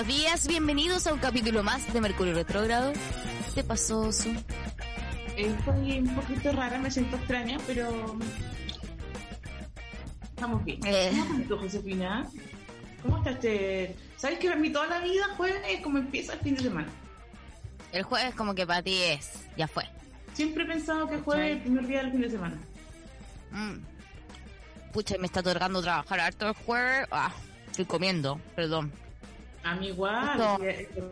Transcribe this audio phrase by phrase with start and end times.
[0.00, 2.94] Buenos días, bienvenidos a un capítulo más de Mercurio Retrógrado.
[2.94, 4.30] ¿Qué te pasó, Su?
[5.36, 8.16] Estoy un poquito rara, me siento extraña, pero
[10.30, 10.80] estamos bien.
[10.86, 11.12] Eh.
[11.46, 12.26] ¿Cómo Josefina?
[13.02, 13.34] ¿Cómo estás?
[13.34, 13.94] Este...
[14.16, 16.88] ¿Sabes que para mí toda la vida jueves es como empieza el fin de semana?
[17.92, 19.84] El jueves como que para ti es, ya fue.
[20.32, 22.58] Siempre he pensado que jueves es el primer día del fin de semana.
[23.50, 24.92] Mm.
[24.94, 27.06] Pucha, me está otorgando trabajar harto el jueves.
[27.10, 27.34] Ah,
[27.66, 28.90] estoy comiendo, perdón.
[29.62, 30.58] A mí igual,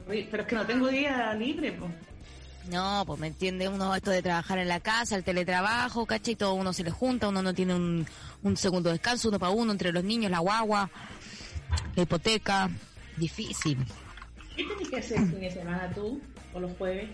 [0.06, 1.91] pero es que no tengo día libre, pues.
[2.70, 6.36] No, pues me entiende uno esto de trabajar en la casa, el teletrabajo, ¿cachai?
[6.36, 8.06] Todo uno se le junta, uno no tiene un,
[8.42, 10.90] un segundo descanso, uno para uno, entre los niños, la guagua,
[11.96, 12.70] la hipoteca.
[13.16, 13.78] Difícil.
[14.55, 16.20] ¿Qué tenés que hacer el fin de semana tú
[16.55, 17.10] o los jueves?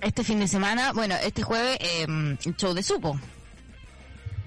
[0.00, 3.18] Este fin de semana, bueno, este jueves, eh, el show de Supo.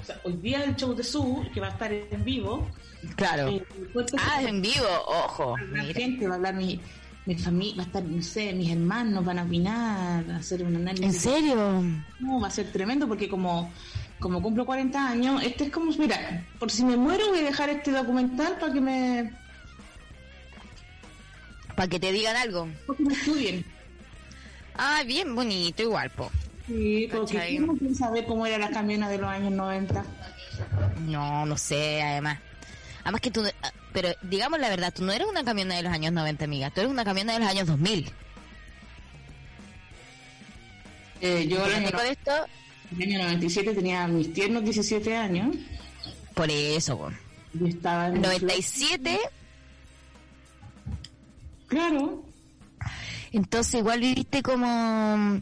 [0.02, 2.68] O sea, hoy día el show de Su, que va a estar en vivo.
[3.16, 3.50] Claro.
[3.50, 5.56] eh, después Ah, es en vivo, ojo.
[5.72, 6.80] La gente va a hablar mi,
[7.26, 10.76] mi familia, va a estar, no sé, mis hermanos van a opinar, a hacer un
[10.76, 11.06] análisis.
[11.06, 11.84] ¿En serio?
[12.20, 13.72] No, va a ser tremendo porque como,
[14.20, 17.70] como cumplo 40 años, este es como, mira, por si me muero voy a dejar
[17.70, 19.32] este documental para que me,
[21.76, 22.68] Para que te digan algo.
[22.88, 23.66] para que me estudien.
[24.76, 26.32] Ah, bien bonito, igual, po.
[26.68, 27.38] Sí, porque.
[27.48, 30.04] ¿quién no saber cómo era la camionas de los años 90?
[31.08, 32.40] No, no sé, además.
[33.04, 35.92] Además que tú, ah, pero digamos la verdad, tú no eres una camiona de los
[35.92, 36.70] años 90, amiga.
[36.72, 38.12] Tú eres una camiona de los años 2000.
[41.22, 42.32] Eh, yo el ¿Qué año, con esto?
[42.98, 45.56] el año 97 tenía mis tiernos 17 años
[46.34, 47.12] Por eso, po.
[47.60, 48.22] y estaba en...
[48.22, 49.20] 97,
[51.68, 52.24] Claro,
[53.32, 55.40] entonces igual viviste como mm,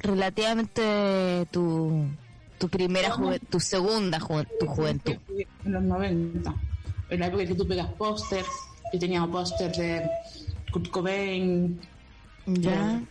[0.00, 2.08] relativamente tu,
[2.58, 5.16] tu primera juventud, tu segunda ju- tu juventud.
[5.64, 6.54] En los 90.
[7.10, 8.48] En la época que tú pegas pósters.
[8.92, 10.08] Yo tenía pósters de
[10.72, 11.80] Kurt Cobain,
[12.46, 13.02] Ya.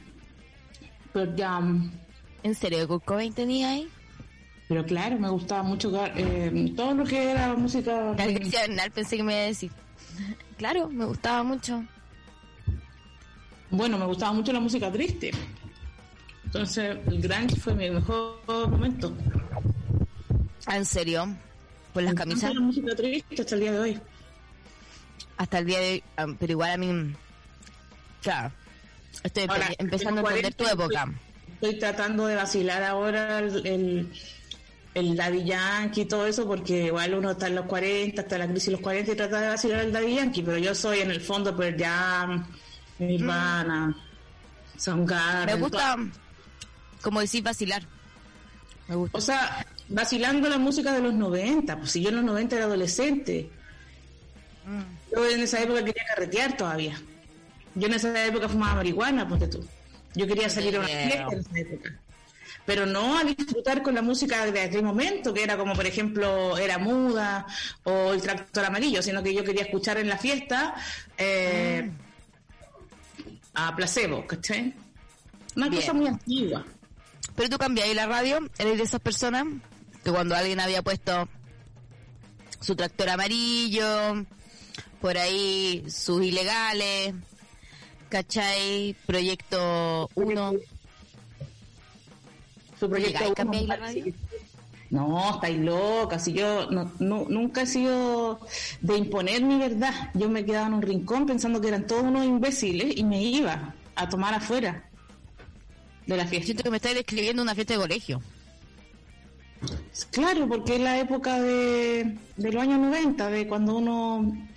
[1.13, 1.91] Pearl Jam.
[2.44, 3.89] ¿En serio, Kurt Cobain tenía ahí?
[4.67, 8.16] Pero claro, me gustaba mucho eh, todo lo que era música.
[8.17, 9.72] La pensé que me iba a decir.
[10.57, 11.83] Claro, me gustaba mucho.
[13.69, 15.31] Bueno, me gustaba mucho la música triste.
[16.56, 19.14] Entonces, el grunge fue mi mejor momento.
[20.72, 21.36] ¿En serio?
[21.94, 22.54] ¿Por las camisas?
[22.54, 24.00] La música triste hasta el día de hoy.
[25.36, 27.14] hasta el día de hoy, ah, pero igual a mí,
[28.22, 28.54] claro,
[29.22, 31.14] estoy Ahora, empezando a entender tu 40, época.
[31.56, 34.14] Estoy tratando de vacilar ahora el, el,
[34.94, 38.40] el Daddy Yankee y todo eso, porque igual uno está en los 40, está en
[38.40, 41.00] la crisis de los 40 y trata de vacilar el Daddy Yankee, pero yo soy
[41.00, 42.48] en el fondo Pearl Jam,
[43.00, 43.94] Nirvana,
[44.78, 45.54] Soundgarden.
[45.54, 45.98] Me gusta,
[47.06, 47.84] como decís, vacilar.
[48.88, 49.16] Me gusta.
[49.16, 52.66] O sea, vacilando la música de los 90, pues si yo en los 90 era
[52.66, 53.48] adolescente,
[55.12, 57.00] yo en esa época quería carretear todavía.
[57.76, 59.64] Yo en esa época fumaba marihuana, ponte tú.
[60.16, 61.94] Yo quería salir a una fiesta en esa época.
[62.66, 66.58] Pero no a disfrutar con la música de aquel momento, que era como, por ejemplo,
[66.58, 67.46] Era Muda
[67.84, 70.74] o El Tractor Amarillo, sino que yo quería escuchar en la fiesta
[71.20, 71.88] eh,
[73.54, 74.74] a Placebo, ¿cachai?
[75.56, 75.82] Una Bien.
[75.84, 76.66] cosa muy antigua.
[77.35, 79.46] Pero tú cambiáis la radio, eres de esas personas
[80.03, 81.28] que cuando alguien había puesto
[82.62, 84.25] su tractor amarillo,
[85.01, 87.13] por ahí sus ilegales,
[88.09, 88.95] ¿cachai?
[89.06, 90.53] Proyecto 1.
[92.79, 94.13] Su proyecto cambiáis la radio.
[94.92, 96.19] No, estáis loca.
[96.19, 98.39] Si yo no, no- nunca he sido
[98.81, 100.12] de imponer mi verdad.
[100.13, 103.74] Yo me quedaba en un rincón pensando que eran todos unos imbéciles y me iba
[103.95, 104.83] a tomar afuera
[106.07, 106.46] de la fiesta.
[106.46, 108.22] Siento que me estáis describiendo una fiesta de colegio.
[110.12, 114.48] Claro, porque es la época de, de los años 90, de cuando uno...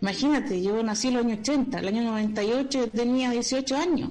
[0.00, 4.10] Imagínate, yo nací en los años 80, el año 98 yo tenía 18 años.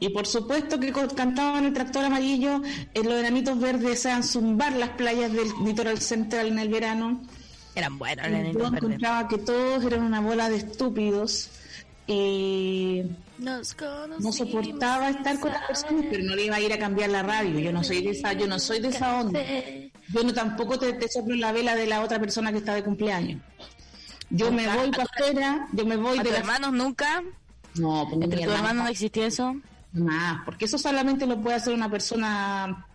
[0.00, 2.60] Y por supuesto que cantaban el tractor amarillo,
[2.94, 7.22] en los enanitos verdes se zumbar las playas del litoral central en el verano.
[7.76, 8.82] Eran buenos, los yo nenitos verdes.
[8.82, 11.48] encontraba que todos eran una bola de estúpidos
[12.06, 13.02] y
[13.38, 13.76] Nos
[14.20, 17.22] no soportaba estar con las personas, pero no le iba a ir a cambiar la
[17.22, 17.58] radio.
[17.58, 19.40] Yo no soy de esa, yo no soy de esa onda.
[20.08, 22.84] Yo no tampoco te, te soplo la vela de la otra persona que está de
[22.84, 23.40] cumpleaños.
[24.30, 27.22] Yo me voy para afuera, yo me voy ¿A de tus hermanos nunca?
[27.76, 29.56] No, pues ¿Entre tus hermano hermanos no existía eso?
[29.92, 32.86] Más, porque eso solamente lo puede hacer una persona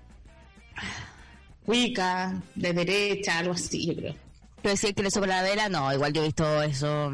[1.65, 4.15] cuica, de derecha, algo así, yo creo.
[4.61, 7.13] Pero decir que le sobra la vela, no, igual yo he visto eso.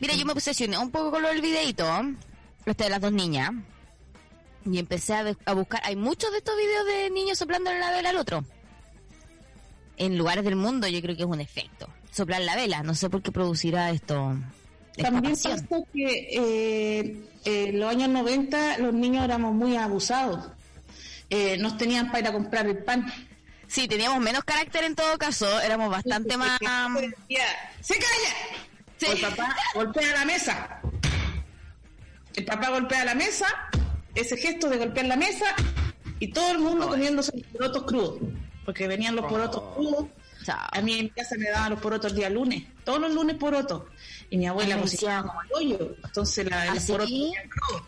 [0.00, 1.86] Mira, yo me obsesioné un poco con lo del videito,
[2.66, 3.50] este de las dos niñas,
[4.64, 8.10] y empecé a, a buscar, hay muchos de estos videos de niños soplándole la vela
[8.10, 8.44] al otro.
[9.96, 11.88] En lugares del mundo yo creo que es un efecto.
[12.10, 14.36] Soplar la vela, no sé por qué producirá esto.
[14.96, 15.56] También pasa
[15.92, 20.50] que eh, en los años 90 los niños éramos muy abusados.
[21.30, 23.12] Eh, nos tenían para ir a comprar el pan.
[23.66, 26.60] Sí, teníamos menos carácter en todo caso, éramos bastante más...
[26.60, 27.44] Decía,
[27.80, 28.68] ¡Se calla!
[28.98, 29.06] Sí.
[29.06, 30.80] O el papá golpea la mesa.
[32.34, 33.46] El papá golpea la mesa,
[34.14, 35.54] ese gesto de golpear la mesa,
[36.18, 38.18] y todo el mundo comiéndose los porotos crudos.
[38.64, 40.06] Porque venían los porotos crudos.
[40.44, 40.68] Chao.
[40.72, 43.36] A mí en mi casa me daban los porotos el día lunes, todos los lunes
[43.36, 43.84] porotos.
[44.30, 45.96] Y mi abuela cocinaba como el hoyo.
[46.04, 46.92] Entonces la, ¿Ah, los sí?
[46.92, 47.12] porotos
[47.50, 47.82] crudos.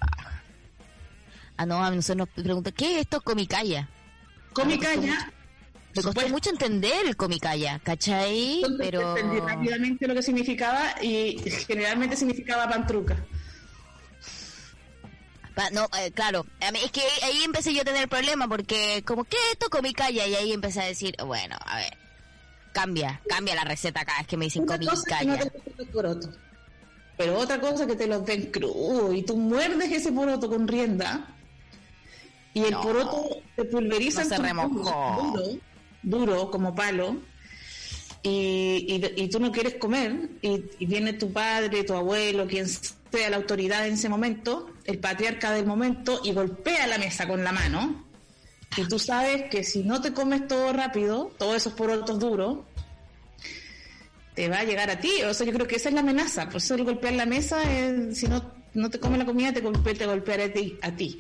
[1.57, 3.89] Ah, no, a nosotros nos preguntan, ¿qué es esto comicaya?
[4.53, 5.33] Comicaya,
[5.97, 8.57] Me costó mucho entender el comicaya, ¿cachai?
[8.57, 9.17] Entonces Pero...
[9.17, 13.17] entendí rápidamente lo que significaba y generalmente significaba pantruca.
[15.55, 19.37] Pa- no, eh, claro, es que ahí empecé yo a tener problema porque como, ¿qué
[19.39, 20.27] es esto comicaya?
[20.27, 21.97] Y ahí empecé a decir, bueno, a ver,
[22.73, 25.39] cambia, cambia la receta cada vez que me dicen que no comicaya.
[25.95, 26.29] porotos,
[27.17, 31.27] pero otra cosa que te los den crudo y tú muerdes ese poroto con rienda
[32.53, 32.83] y el No.
[32.83, 35.23] poroto te pulveriza No se remojó.
[35.33, 35.43] mano,
[36.03, 37.17] duro, como palo
[38.23, 43.37] y, y, tú no quieres comer y, viene tu padre, tu abuelo, quien sea la
[43.37, 48.05] autoridad en ese momento, el patriarca del momento y golpea la mesa con la mano
[48.77, 52.59] y tú sabes que si no te comes todo rápido, todos esos porotos duros,
[54.35, 55.23] te va a llegar a ti.
[55.23, 56.47] O sea, yo creo que esa es la amenaza.
[56.47, 59.61] Por eso el golpear la mesa, es, si no, no te comes la comida, te,
[59.61, 61.19] golpe, te golpeará a ti, a ti.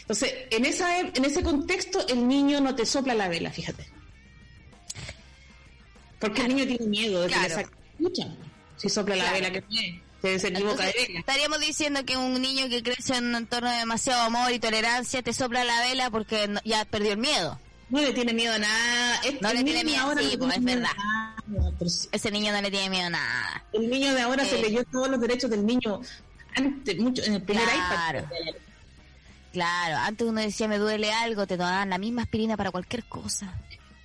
[0.00, 3.97] Entonces, en, esa, en ese contexto, el niño no te sopla la vela, fíjate.
[6.18, 7.48] Porque el niño tiene miedo de que Claro.
[7.48, 8.26] le saque mucha.
[8.76, 9.36] Si sopla la Claro.
[9.38, 13.34] vela que tiene, se, se Entonces, estaríamos diciendo que un niño que crece en un
[13.36, 17.18] entorno de demasiado amor y tolerancia te sopla la vela porque no- ya perdió el
[17.18, 17.58] miedo.
[17.90, 19.20] No le tiene miedo a nada.
[19.40, 20.90] No le tiene miedo, ahora sí, no pues, es verdad.
[20.96, 21.90] nada, pero.
[22.12, 23.64] Ese niño no le tiene miedo a nada.
[23.72, 24.62] El niño de ahora se Eh.
[24.62, 26.00] leyó todos los derechos del niño
[26.54, 28.18] antes, mucho, en el primer Claro.
[28.20, 28.30] iPad.
[29.52, 33.54] Claro, antes uno decía me duele algo, te daban la misma aspirina para cualquier cosa.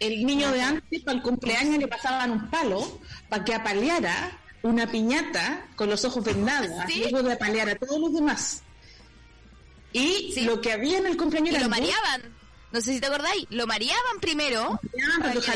[0.06, 4.88] El niño de antes, para el cumpleaños, le pasaban un palo para que apaleara una
[4.88, 7.06] piñata con los ojos vendados, ¿Sí?
[7.12, 8.62] luego de apalear a todos los demás.
[9.92, 10.42] Y Sí.
[10.46, 12.22] lo que había en el cumpleaños Y era lo mareaban.
[12.72, 14.80] No sé si te acordáis, lo mareaban primero.
[15.20, 15.52] para que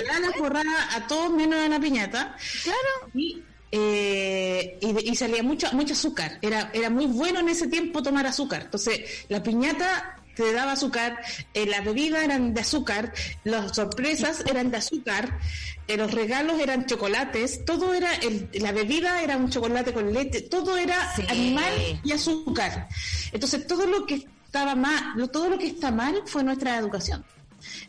[0.91, 2.35] a todos menos a la piñata.
[2.63, 3.11] Claro.
[3.15, 3.41] Y,
[3.71, 6.37] eh, y, y salía mucho, mucho azúcar.
[6.41, 8.63] Era, era muy bueno en ese tiempo tomar azúcar.
[8.65, 11.19] Entonces, la piñata te daba azúcar,
[11.53, 13.13] eh, las bebidas eran de azúcar,
[13.43, 15.39] las sorpresas eran de azúcar,
[15.87, 20.41] eh, los regalos eran chocolates, todo era, el, la bebida era un chocolate con leche,
[20.41, 21.23] todo era Sí.
[21.29, 21.73] animal
[22.03, 22.87] y azúcar.
[23.31, 27.25] Entonces, todo lo que estaba mal, todo lo que está mal fue nuestra educación.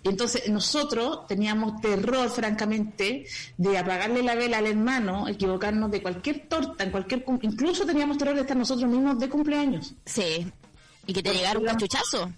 [0.02, 3.26] Entonces nosotros teníamos terror, francamente,
[3.56, 8.34] de apagarle la vela al hermano, equivocarnos de cualquier torta, en cualquier incluso teníamos terror
[8.34, 9.94] de estar nosotros mismos de cumpleaños.
[10.04, 10.50] Sí.
[11.08, 12.30] Y que te llegara un cachuchazo.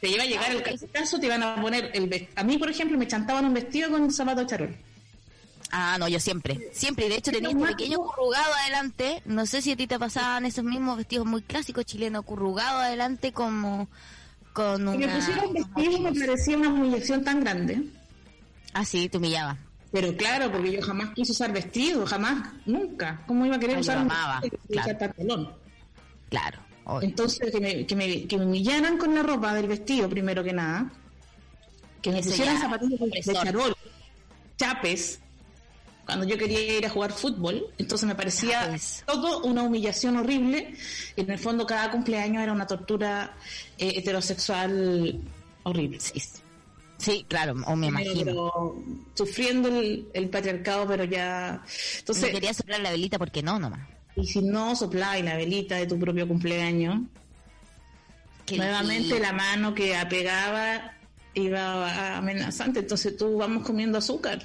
[0.00, 2.70] Te iba a llegar el caso, te iban a poner el vest- A mí, por
[2.70, 4.76] ejemplo, me chantaban un vestido con zapato de charol.
[5.70, 6.70] Ah, no, yo siempre.
[6.72, 7.06] Siempre.
[7.06, 9.22] Y de hecho tenía este pequeño currugado adelante.
[9.24, 13.32] No sé si a ti te pasaban esos mismos vestidos muy clásicos chilenos, currugado adelante
[13.32, 13.88] como
[14.52, 15.14] con Si me una...
[15.16, 17.82] pusieron vestido me parecía una humillación tan grande.
[18.74, 19.56] Ah, sí, te humillaba.
[19.92, 23.22] Pero claro, porque yo jamás quise usar vestido, jamás, nunca.
[23.26, 25.58] ¿Cómo iba a querer Ah, usar un vestido?
[26.28, 26.58] Claro.
[27.00, 30.52] Entonces, que me, que, me, que me humillaran con la ropa del vestido, primero que
[30.52, 30.90] nada.
[32.00, 33.76] Que me pusieran ya, zapatillas de, charol,
[34.56, 35.20] chapes,
[36.04, 37.66] cuando yo quería ir a jugar fútbol.
[37.78, 39.04] Entonces me parecía Chapes.
[39.06, 40.74] todo una humillación horrible.
[41.14, 43.36] Y en el fondo, cada cumpleaños era una tortura
[43.78, 45.20] eh, heterosexual
[45.62, 46.00] horrible.
[46.00, 46.20] Sí,
[46.98, 48.74] sí, claro, o me Pero- imagino.
[49.14, 51.62] sufriendo el, el patriarcado, pero ya.
[52.00, 53.88] Entonces, quería soplar la velita porque no, nomás.
[54.16, 57.00] Y si no soplaba y la velita de tu propio cumpleaños,
[58.46, 60.92] Qué nuevamente la mano que apegaba
[61.34, 62.80] iba amenazante.
[62.80, 64.42] Entonces tú vamos comiendo azúcar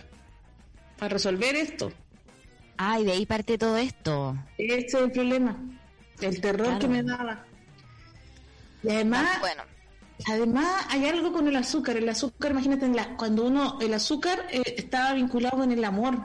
[0.97, 1.91] para resolver esto.
[2.77, 4.37] Ay, de ahí parte todo esto.
[4.57, 5.57] Ese es el problema.
[6.21, 6.79] El terror Claro.
[6.79, 7.43] que me daba.
[8.83, 9.63] Y además, Bueno,
[10.27, 11.97] además hay algo con el azúcar.
[11.97, 16.15] El azúcar, imagínate, en la, cuando uno, el azúcar eh, estaba vinculado con el amor.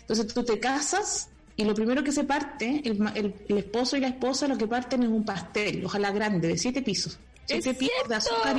[0.00, 4.00] Entonces tú te casas y lo primero que se parte, el, el- el esposo y
[4.00, 7.18] la esposa lo que parten es un pastel, ojalá grande, de siete pisos.
[7.48, 8.56] ¡Es Siete pisos de azúcar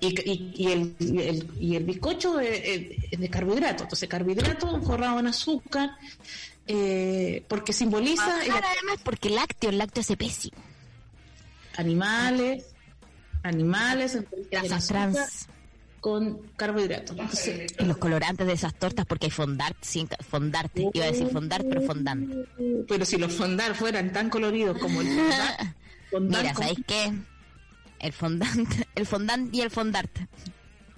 [0.00, 3.84] y, y, y- el, y el, y el bizcocho es, es- es de carbohidrato.
[3.84, 5.90] Entonces carbohidrato forrado en azúcar,
[6.66, 10.56] eh, porque simboliza el- además, porque lácteo, el lácteo hace pésimo.
[11.76, 12.64] animales,
[13.44, 14.18] animales,
[14.50, 15.48] Grasas trans.
[16.00, 17.10] Con carbohidratos.
[17.18, 20.88] Entonces, Y los colorantes de esas tortas porque hay fondart sin fondarte.
[20.92, 22.32] Iba a decir fondart, pero fondant.
[22.88, 25.74] pero si los fondar fueran tan coloridos como el fondant,
[26.10, 27.12] fondant Mira, ¿sabéis qué?
[27.98, 30.10] El fondant, el fondant y el fondart.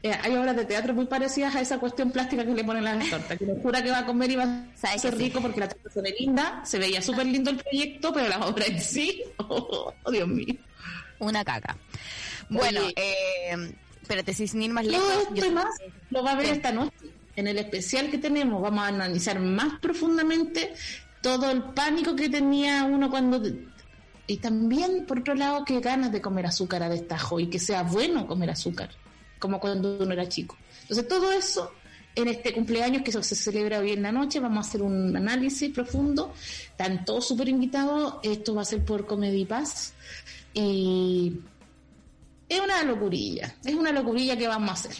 [0.02, 2.94] Eh, hay obras de teatro muy parecidas a esa cuestión plástica que le ponen a
[2.94, 5.18] las tortas, que nos jura que va a comer y va a ¿Sabes ser que
[5.18, 5.24] sí?
[5.24, 8.46] rico porque la torta se ve linda, se veía súper lindo el proyecto, pero la
[8.46, 10.54] obra en sí, oh, Dios mío.
[11.18, 11.76] Una caca.
[12.48, 12.94] Bueno, Oye.
[12.96, 13.74] eh,
[14.10, 15.28] espérate, sin ir más No, lejos.
[15.34, 15.74] esto y más
[16.10, 16.94] lo va a ver esta noche.
[17.36, 20.74] En el especial que tenemos vamos a analizar más profundamente
[21.22, 23.40] todo el pánico que tenía uno cuando...
[24.26, 27.82] Y también, por otro lado, que ganas de comer azúcar a destajo y que sea
[27.82, 28.90] bueno comer azúcar,
[29.40, 30.56] como cuando uno era chico.
[30.82, 31.72] Entonces, todo eso
[32.14, 35.70] en este cumpleaños que se celebra hoy en la noche, vamos a hacer un análisis
[35.72, 36.32] profundo.
[36.70, 38.16] Están todos súper invitados.
[38.22, 39.94] Esto va a ser por Comedy Paz.
[40.54, 41.40] Y
[42.50, 44.96] es una locurilla, es una locurilla que vamos a hacer.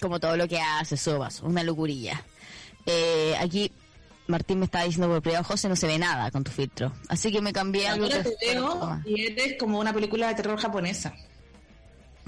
[0.00, 2.22] Como todo lo que hace Sobas, una locurilla.
[2.86, 3.70] Eh, aquí
[4.26, 6.92] Martín me estaba diciendo por privado, José, no se ve nada con tu filtro.
[7.08, 10.58] Así que me cambié algo Ahora te veo y eres como una película de terror
[10.58, 11.14] japonesa.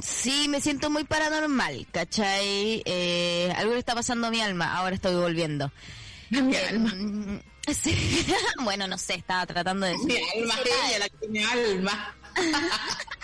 [0.03, 2.83] Sí, me siento muy paranormal, ¿cachai?
[2.85, 5.71] Eh, algo le está pasando a mi alma, ahora estoy volviendo.
[6.31, 6.93] Mi Eh, alma.
[7.83, 8.27] sí.
[8.65, 9.97] bueno, no sé, estaba tratando de...
[9.99, 12.17] Mi alma, ella, la que tiene alma.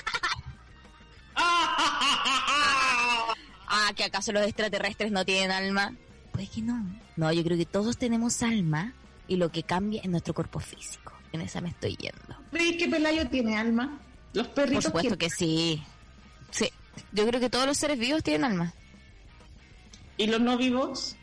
[3.72, 5.94] Ah, que acaso los extraterrestres no tienen alma.
[6.32, 6.84] Puede que no.
[7.14, 8.94] No, yo creo que todos tenemos alma
[9.28, 11.12] y lo que cambia es nuestro cuerpo físico.
[11.32, 12.36] En esa me estoy yendo.
[12.50, 14.00] ¿Veis que Pelayo tiene alma?
[14.32, 15.82] Los Por perritos supuesto que sí.
[16.50, 16.68] Sí,
[17.12, 18.74] yo creo que todos los seres vivos tienen alma.
[20.16, 21.16] ¿Y los no vivos?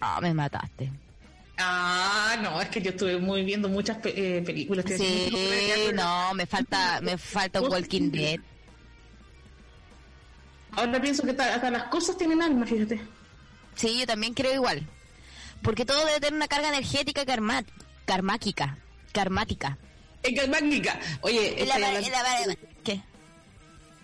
[0.00, 0.92] Ah, me mataste.
[1.62, 4.84] Ah, no, es que yo estuve muy viendo muchas pe- eh, películas.
[4.96, 5.30] Sí,
[5.94, 8.40] no, me falta, me falta Walking Dead.
[10.72, 13.00] Ahora pienso que ta- hasta las cosas tienen alma, fíjate.
[13.74, 14.86] Sí, yo también creo igual.
[15.62, 17.64] Porque todo debe tener una carga energética karma,
[18.06, 18.78] karmáquica.
[19.12, 19.76] Karmática.
[20.22, 20.98] Es magnífica.
[21.22, 23.00] Oye, la- hablando, la- ¿Qué?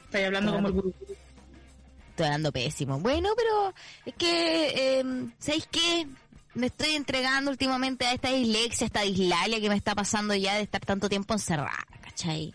[0.07, 0.95] estoy hablando como el gurú.
[2.11, 2.99] Estoy hablando pésimo.
[2.99, 3.75] Bueno, pero
[4.07, 5.05] es que, eh,
[5.39, 6.07] ¿sabéis qué?
[6.57, 10.55] Me estoy entregando últimamente a esta dislexia, a esta dislalia que me está pasando ya
[10.55, 12.55] de estar tanto tiempo encerrada, ¿cachai?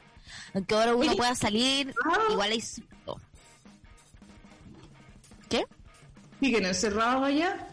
[0.55, 2.17] Aunque ahora uno pueda salir, Ah.
[2.31, 2.63] igual hay...
[5.49, 5.65] ¿Qué?
[6.39, 7.67] ¿Siguen encerrados allá?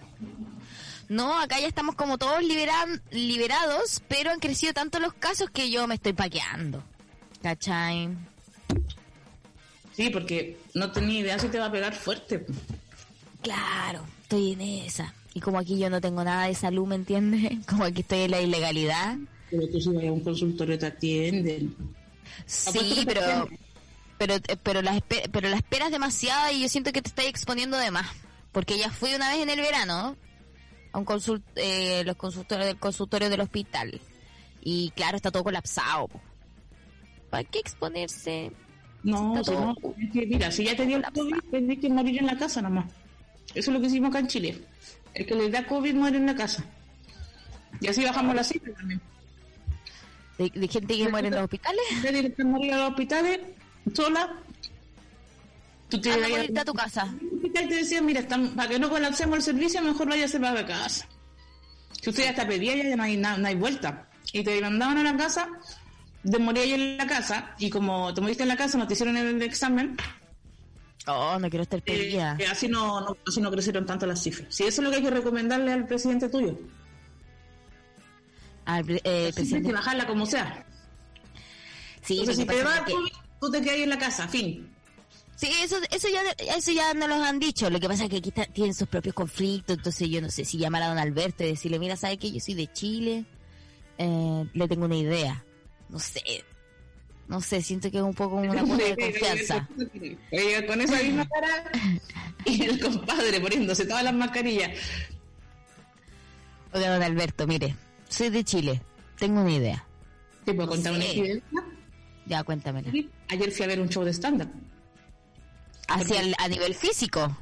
[1.09, 5.71] No, acá ya estamos como todos liberan, liberados, pero han crecido tanto los casos que
[5.71, 6.83] yo me estoy paqueando.
[7.43, 8.11] ¿Cachai?
[9.97, 12.45] Sí, porque no tenía idea si te va a pegar fuerte.
[13.43, 15.15] Claro, estoy en esa.
[15.39, 17.65] Y como aquí yo no tengo nada de salud, ¿me entiendes?
[17.69, 19.17] Como aquí estoy en la ilegalidad.
[19.49, 21.77] Pero tú si vas a un consultorio te atienden.
[22.45, 23.49] Sí, pero
[24.19, 27.27] pero eh, pero la espe- pero la esperas demasiado y yo siento que te estás
[27.27, 28.09] exponiendo de más,
[28.51, 30.17] porque ya fui una vez en el verano
[30.93, 34.01] a un consult eh, los consultorios del consultorio del hospital
[34.61, 36.09] y claro está todo colapsado.
[37.31, 38.51] ¿Para qué exponerse?
[39.05, 41.89] No, si no, todo- es que, mira, si ya te dio el COVID, tenés que
[41.89, 42.87] morir en la casa nomás.
[43.55, 44.59] Eso es lo que hicimos acá en Chile.
[45.19, 46.65] El que le da COVID muere en la casa.
[47.81, 49.01] Y así bajamos la cifra también.
[50.39, 51.83] ¿De, de gente que muere en los hospitales?
[52.05, 53.41] En de a morir a los hospitales,
[53.95, 54.33] sola,
[55.89, 57.15] tú te Anda ibas a a a tu casa.
[57.43, 60.67] y te decían, mira, están- para que no colapsemos el servicio, mejor váyase para la
[60.67, 61.07] casa.
[62.01, 64.09] Si usted ya está pedida, ya no hay, no hay vuelta.
[64.33, 65.49] Y te mandaban a la casa,
[66.23, 68.95] te morías ahí en la casa, y como te moriste en la casa, no te
[68.95, 69.97] hicieron el examen,
[71.07, 72.37] Oh, no quiero estar eh, pedida.
[72.37, 74.55] que así no, no- así no crecieron tanto las cifras.
[74.55, 76.59] Si eso es lo que hay que recomendarle al presidente tuyo.
[78.65, 79.69] Al eh, Hay presidente.
[79.69, 80.67] que bajarla como sea.
[82.03, 83.99] Sí, Entonces, si te pasa va es el que- tú te quedas ahí en la
[83.99, 84.71] casa, fin.
[85.37, 86.21] Sí, eso, eso ya,
[86.57, 87.71] eso ya no los han dicho.
[87.71, 89.77] Lo que pasa es que aquí está- tienen sus propios conflictos.
[89.77, 92.41] Entonces yo no sé si llamar a don Alberto y decirle, mira, ¿sabe que yo
[92.41, 93.25] soy de Chile?
[93.99, 95.45] Eh, le tengo una idea.
[95.89, 96.45] No sé.
[97.29, 99.69] No sé, siento que es un poco una cuota de confianza.
[100.33, 101.71] Oiga, con esa misma cara
[102.47, 104.71] y el compadre poniéndose todas las mascarillas.
[106.73, 107.75] Oiga, don Alberto, mire,
[108.09, 108.83] soy de Chile.
[109.19, 109.85] Tengo una idea.
[110.45, 111.19] ¿Te puedo contar una Sí.
[111.21, 111.65] evidencia?
[112.27, 112.91] Ya, cuéntamela.
[113.29, 114.49] Ayer fui a ver un show de stand-up.
[115.89, 117.37] ¿Hacia el- a nivel físico?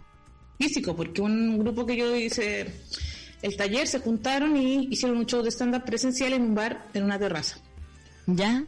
[0.59, 2.73] Físico, porque un grupo que yo hice
[3.43, 7.03] el taller se juntaron y hicieron un show de stand-up presencial en un bar, en
[7.05, 7.59] una terraza.
[8.27, 8.65] ¿Ya?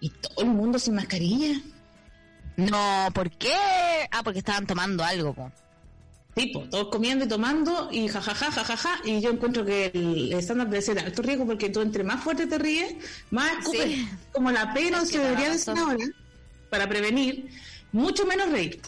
[0.00, 1.60] Y todo el mundo sin mascarilla.
[2.56, 3.54] No, ¿por qué?
[4.10, 5.52] Ah, porque estaban tomando algo, po.
[6.34, 9.00] Tipo, todos comiendo y tomando y jajaja, jajaja.
[9.04, 12.46] Y yo encuentro que el stand-up debe ser alto riesgo porque tú entre más fuerte
[12.46, 12.94] te ríes,
[13.30, 13.52] más.
[13.70, 14.08] Sí.
[14.32, 16.04] Como la pena Es se que debería decir ahora,
[16.70, 17.48] para prevenir,
[17.92, 18.80] mucho menos reír.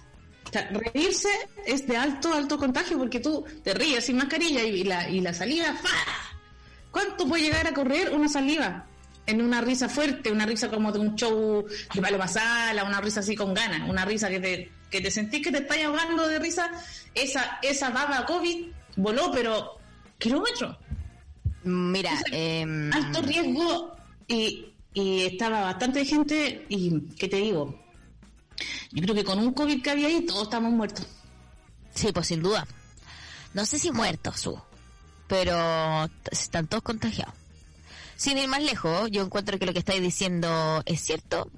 [0.49, 1.29] O sea, reírse
[1.67, 5.21] es de alto, alto contagio porque tú te ríes sin mascarilla y, y la, y
[5.21, 5.89] la saliva, ¡fa!
[6.91, 8.87] ¿Cuánto puede llegar a correr una saliva?
[9.27, 13.21] En una risa fuerte, una risa como de un show de Paloma Sala, una risa
[13.21, 16.39] así con ganas, una risa que te, que te sentís que te estás ahogando de
[16.39, 16.71] risa,
[17.15, 19.79] esa, esa baba COVID voló, pero
[20.19, 20.77] kilómetros,
[21.63, 23.95] Mira, em, alto riesgo
[24.27, 27.79] y, y estaba bastante gente y, ¿qué te digo?
[28.93, 31.07] Yo creo que con un COVID que había ahí todos estamos muertos.
[31.95, 32.67] sí, pues sin duda.
[33.53, 34.59] No sé si muertos, su,
[35.27, 37.35] pero están todos contagiados.
[38.21, 41.51] Sin ir más lejos, yo encuentro que lo que estáis diciendo es cierto,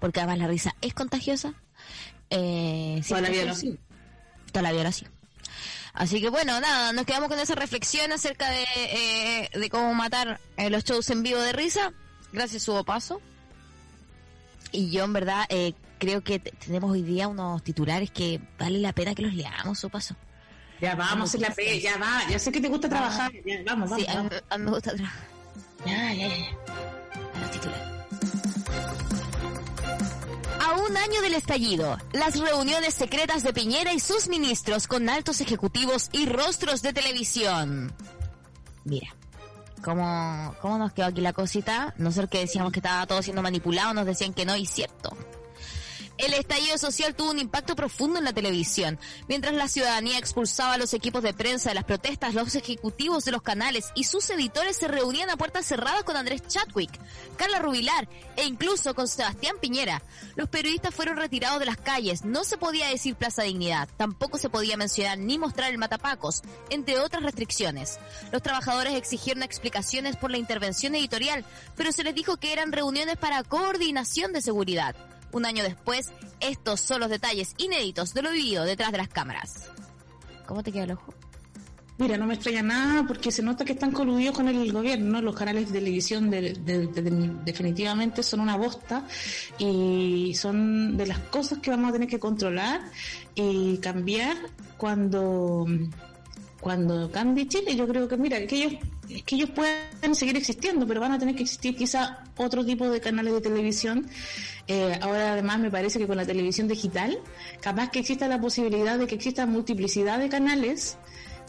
[0.00, 1.54] porque además la risa es contagiosa.
[2.30, 3.78] Eh, Toda la vida lo sí,
[4.50, 5.06] toda la vida era así.
[5.92, 10.40] Así que bueno, nada, nos quedamos con esa reflexión acerca de, eh, de cómo matar
[10.56, 11.92] eh, los shows en vivo de risa.
[12.32, 13.20] Gracias, Hugo Paso.
[14.72, 18.92] Y yo en verdad eh, creo que tenemos hoy día unos titulares que vale la
[18.92, 20.16] pena que los leamos, Hugo Paso.
[20.80, 23.90] Ya vamos hacer la pe, ya va, ya sé que te gusta trabajar, ya, vamos,
[23.90, 25.30] vamos, Sí, a, mí- a mí me gusta trabajar.
[25.86, 26.58] Ya, ya, ya.
[27.34, 27.82] A los titulares.
[30.60, 35.40] A un año del estallido, las reuniones secretas de Piñera y sus ministros con altos
[35.40, 37.92] ejecutivos y rostros de televisión.
[38.84, 39.14] Mira,
[39.82, 41.94] ¿cómo, cómo nos quedó aquí la cosita?
[41.96, 45.16] Nosotros que decíamos que estaba todo siendo manipulado, nos decían que no, y cierto.
[46.20, 48.98] El estallido social tuvo un impacto profundo en la televisión.
[49.26, 53.32] Mientras la ciudadanía expulsaba a los equipos de prensa de las protestas, los ejecutivos de
[53.32, 56.90] los canales y sus editores se reunían a puertas cerradas con Andrés Chadwick,
[57.38, 60.02] Carla Rubilar e incluso con Sebastián Piñera.
[60.36, 64.50] Los periodistas fueron retirados de las calles, no se podía decir Plaza Dignidad, tampoco se
[64.50, 67.98] podía mencionar ni mostrar el matapacos, entre otras restricciones.
[68.30, 73.16] Los trabajadores exigieron explicaciones por la intervención editorial, pero se les dijo que eran reuniones
[73.16, 74.94] para coordinación de seguridad.
[75.32, 79.68] Un año después, estos son los detalles inéditos de lo vivido detrás de las cámaras.
[80.46, 81.14] ¿Cómo te queda el ojo?
[81.98, 85.20] Mira, no me extraña nada porque se nota que están coludidos con el gobierno, ¿no?
[85.20, 89.06] Los canales de televisión de- de- de- definitivamente son una bosta
[89.58, 92.80] y son de las cosas que vamos a tener que controlar
[93.34, 94.34] y cambiar
[94.78, 95.66] cuando
[96.60, 97.74] cuando cambie Chile.
[97.74, 98.74] Yo creo que, mira, que ellos
[99.26, 103.00] que ellos pueden seguir existiendo, pero van a tener que existir quizá otro tipo de
[103.00, 104.06] canales de televisión.
[104.68, 107.18] Eh, ahora además me parece que con la televisión digital,
[107.60, 110.96] capaz que exista la posibilidad de que exista multiplicidad de canales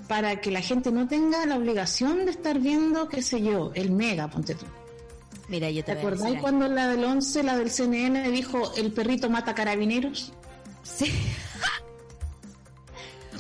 [0.07, 3.91] para que la gente no tenga la obligación de estar viendo, qué sé yo, el
[3.91, 4.65] mega, ponte tú.
[5.47, 9.29] Mira, yo ¿Te te acordáis cuando la del 11, la del CNN dijo el perrito
[9.29, 10.33] mata carabineros?
[10.83, 11.05] Sí.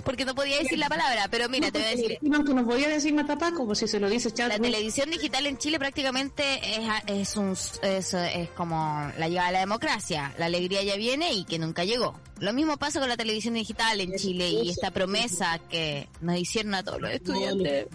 [0.03, 2.17] Porque no podía decir la palabra, pero mira, te voy a decir.
[2.19, 4.61] Que no podía decir matapaco, pues si se lo dice La Chadwick.
[4.61, 9.59] televisión digital en Chile prácticamente es, es, un, es, es como la llegada de la
[9.59, 10.33] democracia.
[10.37, 12.19] La alegría ya viene y que nunca llegó.
[12.39, 16.73] Lo mismo pasa con la televisión digital en Chile y esta promesa que nos hicieron
[16.75, 17.87] a todos los estudiantes.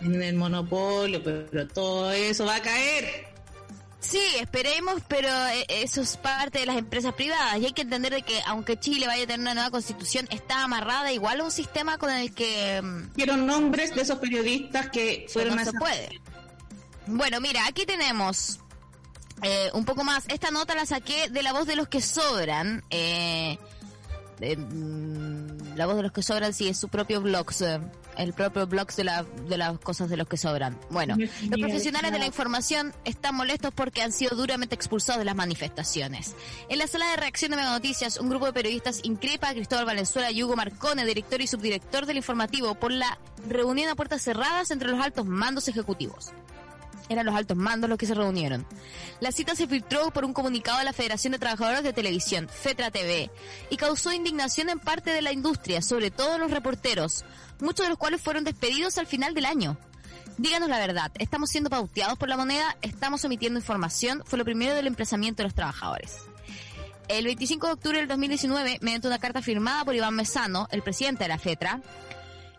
[0.00, 3.35] En el monopolio, pero todo eso va a caer.
[4.08, 8.12] Sí, esperemos, pero eh, eso es parte de las empresas privadas y hay que entender
[8.14, 11.50] de que aunque Chile vaya a tener una nueva constitución, está amarrada igual a un
[11.50, 16.20] sistema con el que mm, Quiero nombres de esos periodistas que fueron no se puede.
[17.06, 18.60] Bueno, mira, aquí tenemos
[19.42, 20.24] eh, un poco más.
[20.28, 22.84] Esta nota la saqué de la voz de los que sobran.
[22.90, 23.58] Eh,
[24.38, 27.46] de, mm, la voz de los que sobran, sí, es su propio blog.
[28.16, 30.78] El propio blog de, la, de las cosas de los que sobran.
[30.88, 35.36] Bueno, los profesionales de la información están molestos porque han sido duramente expulsados de las
[35.36, 36.34] manifestaciones.
[36.70, 39.84] En la sala de reacción de Mega Noticias, un grupo de periodistas increpa a Cristóbal
[39.84, 44.70] Valenzuela y Hugo Marcone, director y subdirector del informativo, por la reunión a puertas cerradas
[44.70, 46.32] entre los altos mandos ejecutivos.
[47.08, 48.66] Eran los altos mandos los que se reunieron.
[49.20, 52.90] La cita se filtró por un comunicado de la Federación de Trabajadores de Televisión, FETRA
[52.90, 53.30] TV,
[53.70, 57.24] y causó indignación en parte de la industria, sobre todo los reporteros,
[57.60, 59.76] muchos de los cuales fueron despedidos al final del año.
[60.38, 62.76] Díganos la verdad, ¿estamos siendo pauteados por la moneda?
[62.82, 64.22] ¿Estamos omitiendo información?
[64.26, 66.16] Fue lo primero del emplazamiento de los trabajadores.
[67.08, 71.24] El 25 de octubre del 2019, mediante una carta firmada por Iván Mesano, el presidente
[71.24, 71.80] de la FETRA,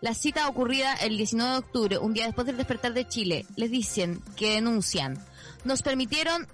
[0.01, 3.71] la cita ocurrida el 19 de octubre, un día después del despertar de Chile, les
[3.71, 5.23] dicen que denuncian.
[5.63, 6.47] Nos permitieron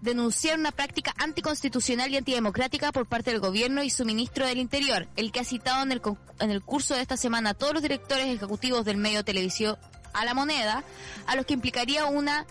[0.00, 5.08] denunciaron una práctica anticonstitucional y antidemocrática por parte del gobierno y su ministro del Interior,
[5.16, 6.02] el que ha citado en el,
[6.40, 9.78] en el curso de esta semana a todos los directores ejecutivos del medio televisivo
[10.12, 10.84] a la moneda,
[11.26, 12.46] a los que implicaría una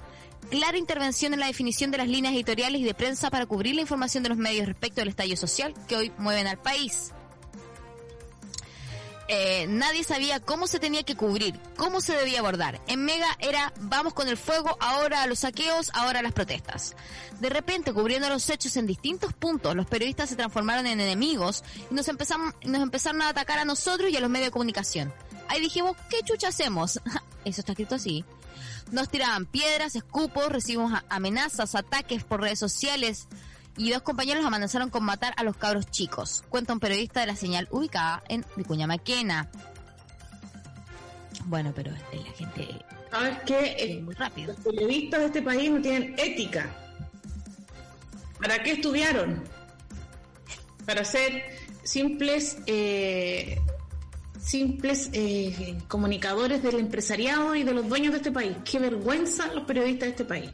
[0.50, 3.82] clara intervención en la definición de las líneas editoriales y de prensa para cubrir la
[3.82, 7.13] información de los medios respecto al estallido social que hoy mueven al país.
[9.30, 12.82] Eh, nadie sabía cómo se tenía que cubrir, cómo se debía abordar.
[12.88, 16.96] En Mega era vamos con el fuego, ahora a los saqueos, ahora las protestas.
[17.40, 21.94] De repente, cubriendo los hechos en distintos puntos, los periodistas se transformaron en enemigos y
[21.94, 25.14] nos, empezamos, nos empezaron a atacar a nosotros y a los medios de comunicación.
[25.48, 27.00] Ahí dijimos, ¿qué chucha hacemos?
[27.46, 28.26] Eso está escrito así.
[28.92, 33.28] Nos tiraban piedras, escupos, recibimos amenazas, ataques por redes sociales,
[33.78, 36.44] y dos compañeros amenazaron con matar a los cabros chicos.
[36.50, 39.50] Cuenta un periodista de la señal ubicada en Vicuña Maquena.
[41.46, 42.68] Bueno, pero la gente.
[43.12, 44.02] ¿Sabes qué?
[44.04, 44.54] muy rápido.
[44.54, 46.70] Los periodistas de este país no tienen ética.
[48.40, 49.44] ¿Para qué estudiaron?
[50.86, 51.44] Para ser
[51.84, 52.58] simples.
[52.66, 53.60] Eh,
[54.44, 58.56] simples eh, comunicadores del empresariado y de los dueños de este país.
[58.70, 60.50] Qué vergüenza los periodistas de este país.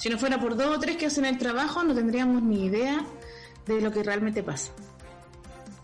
[0.00, 3.04] Si no fuera por dos o tres que hacen el trabajo, no tendríamos ni idea
[3.66, 4.72] de lo que realmente pasa.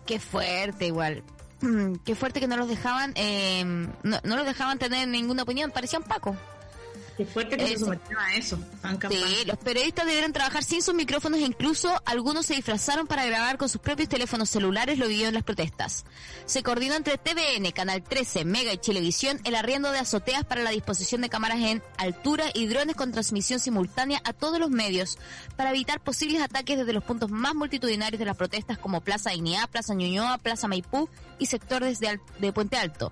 [0.07, 1.23] Qué fuerte, igual.
[2.03, 5.69] Qué fuerte que no los dejaban, eh, no, no los dejaban tener ninguna opinión.
[5.69, 6.35] Parecían Paco.
[7.17, 8.59] Qué fuerte que se sometieron a eso.
[9.09, 13.57] Sí, los periodistas debieron trabajar sin sus micrófonos e incluso algunos se disfrazaron para grabar
[13.57, 16.05] con sus propios teléfonos celulares los videos en las protestas.
[16.45, 20.69] Se coordinó entre TVN, Canal 13, Mega y Chilevisión el arriendo de azoteas para la
[20.69, 25.17] disposición de cámaras en altura y drones con transmisión simultánea a todos los medios
[25.55, 29.67] para evitar posibles ataques desde los puntos más multitudinarios de las protestas como Plaza Dignidad,
[29.71, 33.11] Plaza Ñuñoa, Plaza Maipú y sectores de, de Puente Alto.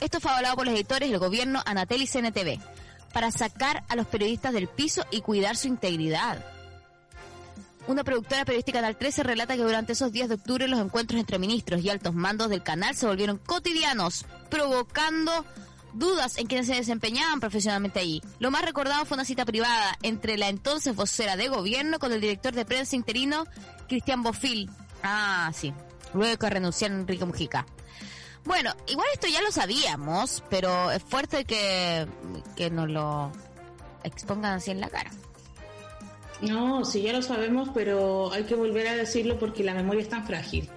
[0.00, 2.58] Esto fue avalado por los editores del gobierno Anatel y CNTV
[3.14, 6.44] para sacar a los periodistas del piso y cuidar su integridad.
[7.86, 11.38] Una productora periodística Canal 13 relata que durante esos días de octubre los encuentros entre
[11.38, 15.44] ministros y altos mandos del canal se volvieron cotidianos, provocando
[15.92, 18.20] dudas en quienes se desempeñaban profesionalmente allí.
[18.40, 22.20] Lo más recordado fue una cita privada entre la entonces vocera de gobierno con el
[22.20, 23.44] director de prensa interino,
[23.86, 24.70] Cristian Bofil.
[25.02, 25.72] Ah, sí.
[26.14, 27.66] Luego que renunciaron Enrique Mujica.
[28.44, 32.06] Bueno, igual esto ya lo sabíamos, pero es fuerte que,
[32.56, 33.32] que nos lo
[34.02, 35.10] expongan así en la cara.
[36.42, 40.08] No, sí, ya lo sabemos, pero hay que volver a decirlo porque la memoria es
[40.08, 40.68] tan frágil.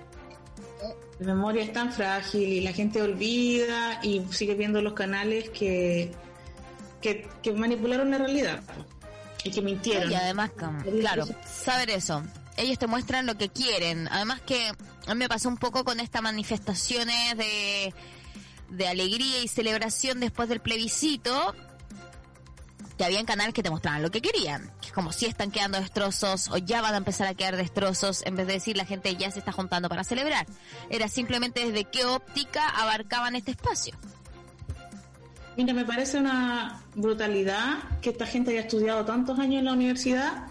[1.19, 6.11] La memoria es tan frágil y la gente olvida y sigue viendo los canales que,
[7.01, 8.61] que, que manipularon la realidad
[9.43, 10.11] y que mintieron.
[10.11, 10.51] Y además,
[11.01, 12.23] claro, saber eso
[12.57, 14.07] ellos te muestran lo que quieren.
[14.11, 17.93] Además que a mí me pasó un poco con estas manifestaciones de,
[18.69, 21.55] de alegría y celebración después del plebiscito,
[22.97, 24.71] que había canales que te mostraban lo que querían.
[24.81, 28.23] Que es como si están quedando destrozos o ya van a empezar a quedar destrozos,
[28.25, 30.47] en vez de decir la gente ya se está juntando para celebrar.
[30.89, 33.95] Era simplemente desde qué óptica abarcaban este espacio.
[35.55, 40.46] Mira, me parece una brutalidad que esta gente haya estudiado tantos años en la universidad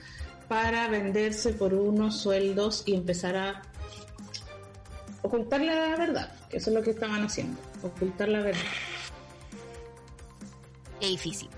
[0.49, 3.63] para venderse por unos sueldos y empezar a
[5.23, 8.61] ocultar la verdad, que eso es lo que estaban haciendo, ocultar la verdad.
[11.01, 11.49] Qué difícil,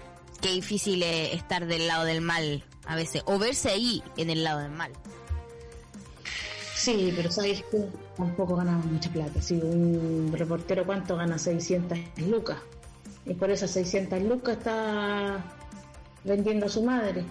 [0.40, 4.42] qué difícil es estar del lado del mal a veces, o verse ahí en el
[4.44, 4.92] lado del mal.
[6.74, 7.84] Sí, pero sabes que
[8.16, 9.42] tampoco ganamos mucha plata.
[9.42, 11.36] Si un reportero, ¿cuánto gana?
[11.36, 11.98] 600
[12.28, 12.58] lucas.
[13.26, 15.44] Y por esas 600 lucas está
[16.24, 17.24] vendiendo a su madre.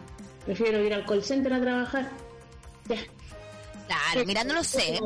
[0.47, 2.09] Prefiero ir al call center a trabajar.
[2.87, 2.95] Ya.
[3.85, 4.97] Claro, mira, no lo sé.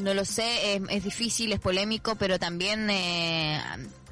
[0.00, 3.62] No lo sé, es, difícil, es polémico, pero también, eh,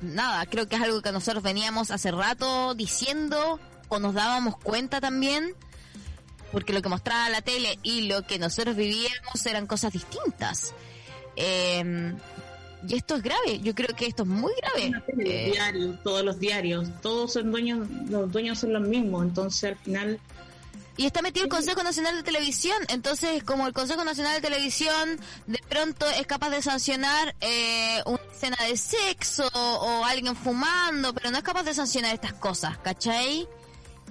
[0.00, 5.00] nada, creo que es algo que nosotros veníamos hace rato diciendo o nos dábamos cuenta
[5.00, 5.54] también,
[6.52, 10.72] porque lo que mostraba la tele y lo que nosotros vivíamos eran cosas distintas.
[11.36, 12.14] Eh,
[12.86, 15.02] y esto es grave, yo creo que esto es muy grave.
[15.18, 19.76] Eh, diarios, todos los diarios, todos son dueños, los dueños son los mismos, entonces al
[19.76, 20.20] final...
[20.96, 25.18] Y está metido el Consejo Nacional de Televisión, entonces como el Consejo Nacional de Televisión
[25.48, 31.32] de pronto es capaz de sancionar eh, una escena de sexo o alguien fumando, pero
[31.32, 33.48] no es capaz de sancionar estas cosas, ¿cachai?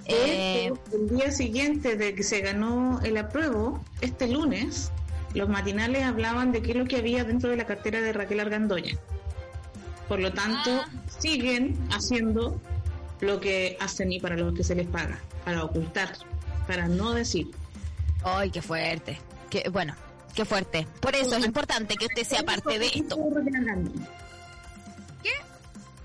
[0.06, 4.90] Eh, el día siguiente de que se ganó el apruebo, este lunes,
[5.34, 8.40] los matinales hablaban de qué es lo que había dentro de la cartera de Raquel
[8.40, 8.96] Argandoña.
[10.08, 10.88] Por lo tanto, ah.
[11.18, 12.60] siguen haciendo
[13.20, 16.12] lo que hacen y para lo que se les paga, para ocultar,
[16.66, 17.48] para no decir.
[18.22, 19.18] Ay, qué fuerte.
[19.50, 19.94] Qué, bueno,
[20.34, 20.86] qué fuerte.
[21.00, 23.16] Por eso es importante que usted sea parte de esto.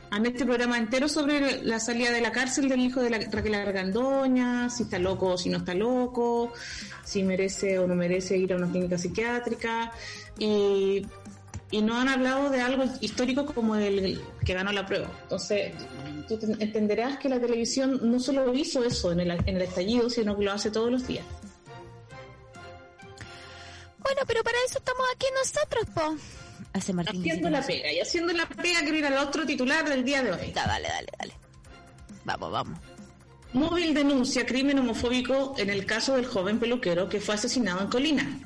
[0.10, 0.16] ¿Qué?
[0.16, 3.56] han hecho programa entero sobre la salida de la cárcel del hijo de la, Raquel
[3.56, 6.54] Argandoña, si está loco o si no está loco,
[7.04, 9.92] si merece o no merece ir a una clínica psiquiátrica.
[10.38, 11.06] Y,
[11.72, 15.12] y no han hablado de algo histórico como el que ganó la prueba.
[15.24, 15.74] Entonces,
[16.28, 20.38] tú entenderás que la televisión no solo hizo eso en el, en el estallido, sino
[20.38, 21.26] que lo hace todos los días.
[24.00, 26.49] Bueno, pero para eso estamos aquí nosotros, po.
[26.74, 27.92] Hace Martín haciendo la pega.
[27.92, 30.52] Y haciendo la pega quiero ir al otro titular del día de hoy.
[30.54, 31.34] dale, dale, dale.
[32.26, 32.80] Vamos, vamos.
[33.54, 38.40] Móvil denuncia crimen homofóbico en el caso del joven peluquero que fue asesinado en Colina.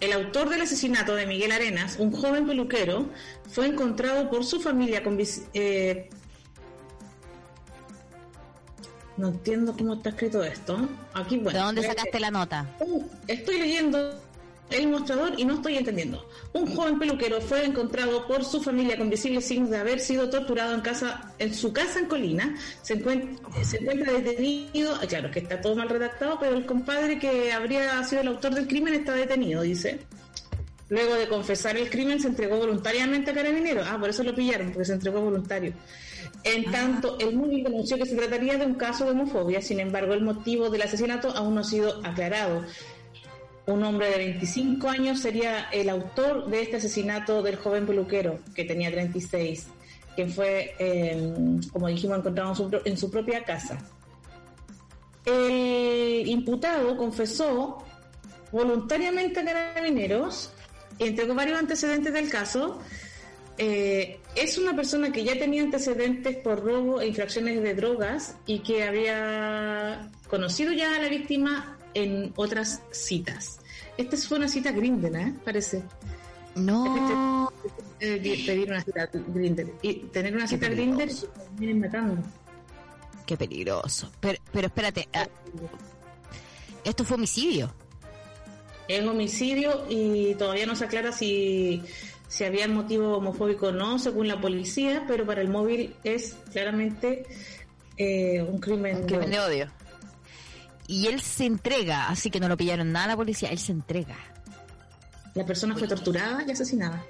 [0.00, 3.08] El autor del asesinato de Miguel Arenas, un joven peluquero,
[3.48, 5.18] fue encontrado por su familia con...
[5.54, 6.08] Eh,
[9.16, 10.88] no entiendo cómo está escrito esto.
[11.14, 12.66] Aquí, bueno, ¿De dónde sacaste la nota?
[13.26, 14.20] Estoy leyendo
[14.70, 16.26] el mostrador y no estoy entendiendo.
[16.52, 20.74] Un joven peluquero fue encontrado por su familia con visibles signos de haber sido torturado
[20.74, 22.56] en casa, en su casa en Colina.
[22.82, 27.18] Se encuentra, se encuentra detenido, ah, claro que está todo mal redactado, pero el compadre
[27.18, 30.00] que habría sido el autor del crimen está detenido, dice.
[30.90, 33.86] Luego de confesar el crimen se entregó voluntariamente a Carabineros.
[33.88, 35.74] Ah, por eso lo pillaron, porque se entregó voluntario.
[36.44, 36.72] En ah.
[36.72, 40.22] tanto, el móvil denunció que se trataría de un caso de homofobia, sin embargo, el
[40.22, 42.64] motivo del asesinato aún no ha sido aclarado
[43.68, 48.64] un hombre de 25 años sería el autor de este asesinato del joven peluquero, que
[48.64, 49.66] tenía 36,
[50.16, 53.78] que fue, em, como dijimos, encontrado en su, propia casa.
[55.26, 57.84] El imputado confesó
[58.50, 60.50] voluntariamente a carabineros
[60.98, 62.78] y entregó varios antecedentes del caso.
[63.58, 68.60] Eh, es una persona que ya tenía antecedentes por robo e infracciones de drogas y
[68.60, 73.57] que había conocido ya a la víctima en otras citas.
[73.98, 75.34] Esta fue una cita Grinder, ¿eh?
[75.44, 75.82] Parece.
[76.54, 77.52] No.
[77.98, 79.66] Eh, pedir una cita Grinder.
[79.82, 82.22] Y tener una cita vienen matando.
[83.26, 84.10] Qué peligroso.
[84.20, 85.08] Pero, pero espérate.
[85.12, 85.26] Ah,
[86.84, 87.74] esto fue homicidio.
[88.86, 91.82] Es homicidio y todavía no se aclara si,
[92.28, 97.26] si había motivo homofóbico o no, según la policía, pero para el móvil es claramente
[97.96, 99.77] eh, un crimen, un crimen de odio
[100.88, 104.16] y él se entrega, así que no lo pillaron nada la policía, él se entrega.
[105.34, 107.04] La persona fue torturada y asesinada.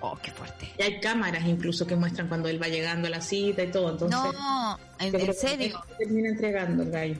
[0.00, 0.70] Oh, qué fuerte.
[0.78, 3.90] Y hay cámaras incluso que muestran cuando él va llegando a la cita y todo.
[3.92, 5.82] Entonces, no, ¿en, serio?
[5.98, 7.18] termina entregando el gallo.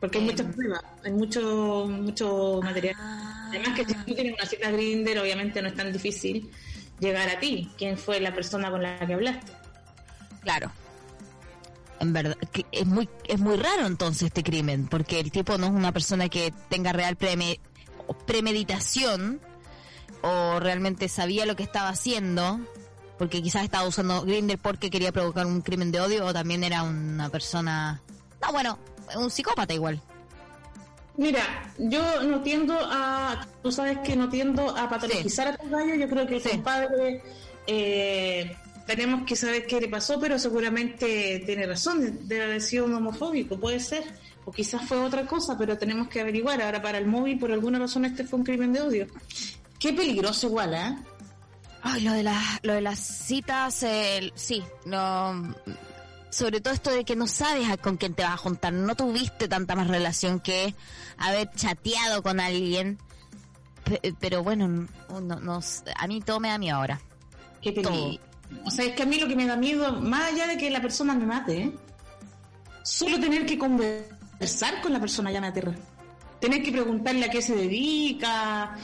[0.00, 2.96] Porque hay muchas pruebas, hay mucho, mucho material.
[2.98, 3.46] Ah.
[3.50, 6.50] Además que si tú tienes una cita Grinder, obviamente no es tan difícil
[6.98, 7.70] llegar a ti.
[7.78, 9.52] ¿Quién fue la persona con la que hablaste?
[10.42, 10.72] Claro
[12.02, 15.66] en verdad, que es muy, es muy raro entonces este crimen, porque el tipo no
[15.66, 17.16] es una persona que tenga real
[18.26, 19.40] premeditación
[20.20, 22.60] o realmente sabía lo que estaba haciendo,
[23.18, 26.82] porque quizás estaba usando Grinder porque quería provocar un crimen de odio o también era
[26.82, 28.02] una persona,
[28.40, 28.78] no bueno,
[29.14, 30.02] un psicópata igual.
[31.16, 35.94] Mira, yo no tiendo a, tú sabes que no tiendo a patologizar a tu gallo,
[35.94, 37.22] yo creo que el compadre
[37.66, 42.94] eh, tenemos que saber qué le pasó, pero seguramente tiene razón, debe haber sido un
[42.94, 44.04] homofóbico, puede ser,
[44.44, 46.60] o quizás fue otra cosa, pero tenemos que averiguar.
[46.62, 49.06] Ahora, para el móvil, por alguna razón, este fue un crimen de odio.
[49.78, 50.96] Qué peligroso igual, ¿eh?
[51.82, 53.84] Ay, lo de, la, lo de las citas,
[54.34, 55.54] sí, no,
[56.30, 59.48] sobre todo esto de que no sabes con quién te vas a juntar, no tuviste
[59.48, 60.74] tanta más relación que
[61.18, 62.98] haber chateado con alguien,
[64.20, 65.60] pero bueno, no,
[65.96, 67.00] a mí todo me da miedo ahora.
[67.60, 68.31] Qué peligro.
[68.64, 70.70] O sea, es que a mí lo que me da miedo, más allá de que
[70.70, 71.72] la persona me mate,
[72.82, 75.74] solo tener que conversar con la persona ya me aterra.
[76.40, 78.76] Tener que preguntarle a qué se dedica,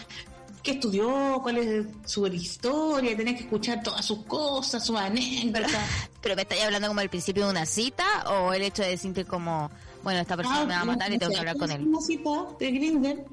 [0.63, 5.73] qué estudió, cuál es su historia, tener que escuchar todas sus cosas, sus anécdotas.
[6.23, 9.25] ¿Pero me estáis hablando como al principio de una cita o el hecho de decirte
[9.25, 9.71] como,
[10.03, 11.87] bueno, esta persona ah, me va a matar y tengo que hablar con él?
[11.87, 13.25] Una cita de Grinder.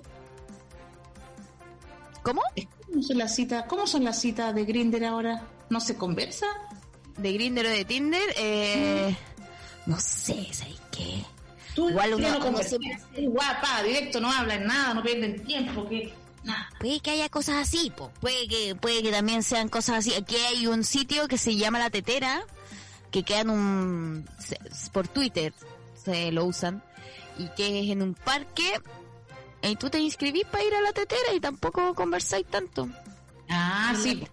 [2.24, 2.42] ¿Cómo?
[2.88, 3.66] ¿Cómo son las citas?
[3.68, 5.44] ¿Cómo son las citas de Grinder ahora?
[5.70, 6.46] ¿No se conversa?
[7.18, 8.34] ¿De Grinder o de Tinder?
[8.38, 9.16] Eh,
[9.86, 11.24] no sé, ¿sabes qué?
[11.76, 12.78] Tú Igual uno como se...
[13.28, 16.70] guapa, directo, no hablan nada, no pierden tiempo, que nada.
[16.80, 20.14] Puede que haya cosas así, puede que puede que también sean cosas así.
[20.14, 22.46] Aquí hay un sitio que se llama La Tetera,
[23.12, 24.30] que queda en un...
[24.92, 25.54] por Twitter
[26.04, 26.84] se lo usan,
[27.38, 28.80] y que es en un parque,
[29.62, 32.88] y tú te inscribís para ir a La Tetera y tampoco conversáis tanto.
[33.50, 34.26] Ah, sí.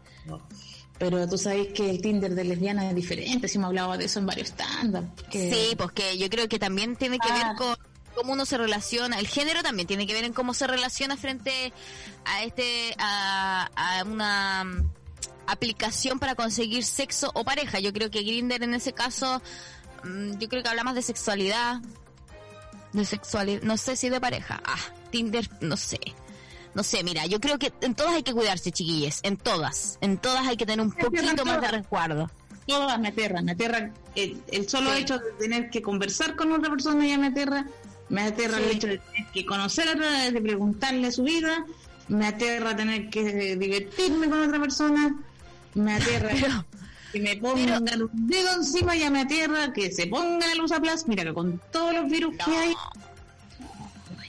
[0.98, 4.18] Pero tú sabes que el Tinder de lesbiana es diferente, si me hablaba de eso
[4.20, 7.54] en varios stand Sí, pues que yo creo que también tiene que ver ah.
[7.56, 7.76] con
[8.14, 11.72] cómo uno se relaciona, el género también tiene que ver en cómo se relaciona frente
[12.24, 14.64] a este, a, a una
[15.46, 17.80] aplicación para conseguir sexo o pareja.
[17.80, 19.42] Yo creo que Grinder en ese caso,
[20.04, 21.80] mm, yo creo que habla más de sexualidad,
[22.92, 24.62] de sexualidad, no sé si de pareja.
[24.64, 24.78] Ah,
[25.10, 26.00] Tinder, no sé.
[26.74, 30.16] No sé, mira, yo creo que en todas hay que cuidarse, chiquilles, en todas, en
[30.16, 32.30] todas hay que tener un poquito más de resguardo.
[32.66, 36.70] Todas me aterran, me aterra el, el solo hecho de tener que conversar con otra
[36.70, 37.66] persona ya me aterra,
[38.08, 41.66] me aterra el hecho de tener que conocerla, de preguntarle su vida,
[42.08, 45.16] me aterra tener que divertirme con otra persona,
[45.74, 46.30] me aterra
[47.12, 50.80] que me pongan un dedo encima, ya me aterra que se ponga la luz a
[50.80, 52.74] plas, mira que con todos los virus que hay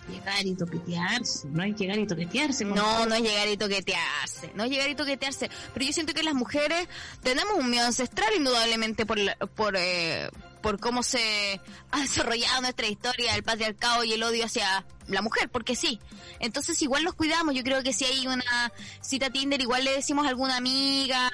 [0.08, 2.66] llegar y toquetearse, no hay llegar y toquetearse.
[2.66, 5.50] No, no es llegar y toquetearse, no es llegar y toquetearse.
[5.74, 6.88] Pero yo siento que las mujeres
[7.22, 9.18] tenemos un miedo ancestral indudablemente por,
[9.56, 10.30] por, eh,
[10.62, 11.62] por cómo se
[11.92, 16.00] ha desarrollado nuestra historia, el patriarcado y el odio hacia la mujer, porque sí.
[16.40, 20.26] Entonces igual nos cuidamos, yo creo que si hay una cita Tinder, igual le decimos
[20.26, 21.32] a alguna amiga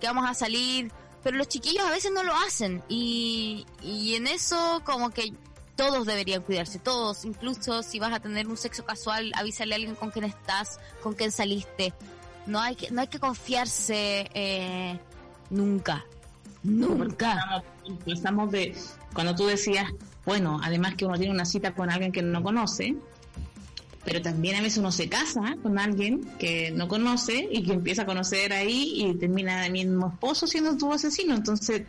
[0.00, 0.90] que vamos a salir,
[1.22, 5.32] pero los chiquillos a veces no lo hacen y, y en eso como que
[5.76, 9.94] todos deberían cuidarse, todos, incluso si vas a tener un sexo casual, avísale a alguien
[9.94, 11.92] con quien estás, con quien saliste.
[12.46, 14.98] No hay que, no hay que confiarse eh,
[15.50, 16.04] nunca,
[16.62, 17.64] nunca.
[18.06, 18.76] Estamos de,
[19.14, 19.90] cuando tú decías,
[20.24, 22.94] bueno, además que uno tiene una cita con alguien que no conoce,
[24.04, 28.02] pero también a veces uno se casa con alguien que no conoce y que empieza
[28.02, 31.82] a conocer ahí y termina el mismo esposo siendo tu asesino, entonces...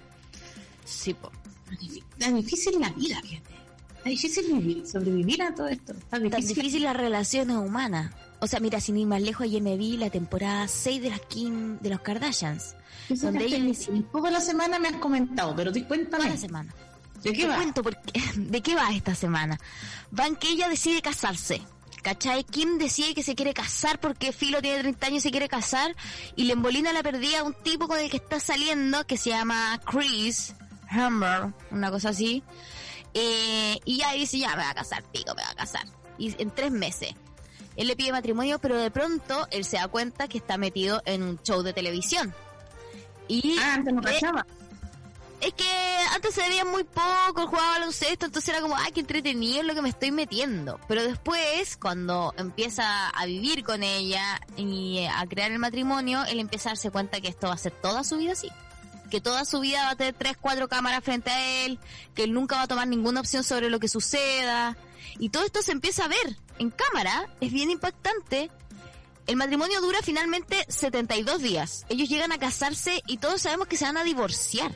[0.85, 1.31] Sí, po.
[2.19, 3.55] Es difícil la vida, fíjate.
[4.05, 5.93] Es difícil sobrevivir a todo esto.
[6.11, 6.83] Tan difícil.
[6.83, 8.13] las relaciones humanas.
[8.39, 11.21] O sea, mira, sin ir más lejos, ayer me vi la temporada 6 de las
[11.21, 12.75] Kim, de los Kardashians.
[13.09, 13.73] Donde ella
[14.11, 16.23] Toda la semana me has comentado, pero te cuéntame.
[16.23, 16.73] Toda la semana.
[17.23, 17.55] ¿De qué va?
[17.55, 19.59] Cuento porque, ¿De qué va esta semana?
[20.11, 21.61] Van que ella decide casarse.
[22.03, 22.43] ¿Cachai?
[22.43, 25.95] Kim decide que se quiere casar porque Filo tiene 30 años y se quiere casar
[26.35, 29.31] y le embolina la perdida a un tipo con el que está saliendo que se
[29.31, 30.53] llama Chris
[30.91, 32.43] Humber, una cosa así.
[33.17, 35.85] Eh, y ya dice, ya me va a casar, pico, me va a casar.
[36.17, 37.15] Y en tres meses.
[37.77, 41.23] Él le pide matrimonio, pero de pronto él se da cuenta que está metido en
[41.23, 42.33] un show de televisión.
[43.27, 44.01] Y ah, antes no
[45.41, 45.69] es que
[46.13, 49.75] antes se veía muy poco, jugaba baloncesto, entonces era como, ay, qué entretenido es lo
[49.75, 50.79] que me estoy metiendo.
[50.87, 56.69] Pero después, cuando empieza a vivir con ella y a crear el matrimonio, él empieza
[56.69, 58.49] a darse cuenta que esto va a ser toda su vida así
[59.15, 61.79] que toda su vida va a tener tres, cuatro cámaras frente a él,
[62.13, 64.75] que él nunca va a tomar ninguna opción sobre lo que suceda.
[65.19, 68.51] Y todo esto se empieza a ver en cámara, es bien impactante.
[69.25, 71.85] El matrimonio dura finalmente 72 días.
[71.87, 74.75] Ellos llegan a casarse y todos sabemos que se van a divorciar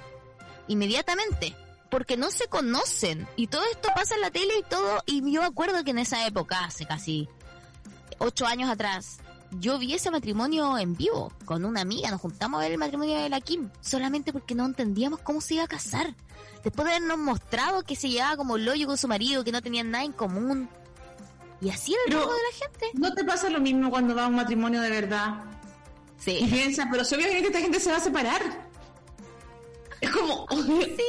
[0.70, 1.54] inmediatamente,
[1.92, 3.28] porque no se conocen.
[3.36, 6.26] Y todo esto pasa en la tele y todo, y yo acuerdo que en esa
[6.26, 7.28] época, hace casi
[8.20, 9.20] ocho años atrás,
[9.52, 13.18] yo vi ese matrimonio en vivo con una amiga, nos juntamos a ver el matrimonio
[13.18, 16.16] de la Kim, solamente porque no entendíamos cómo se iba a casar.
[16.64, 19.92] Después de habernos mostrado que se llevaba como loyo con su marido, que no tenían
[19.92, 20.70] nada en común.
[21.62, 22.86] Y así era el de la gente.
[22.94, 25.44] ¿No te pasa lo mismo cuando va a un matrimonio de verdad?
[26.18, 26.38] Sí.
[26.42, 28.70] Y piensas, pero si obviamente esta gente se va a separar.
[30.00, 31.04] Es como, obvio, sí.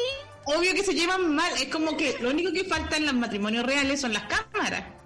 [0.47, 1.53] obvio que se llevan mal.
[1.55, 5.00] Es como que lo único que falta en los matrimonios reales son las cámaras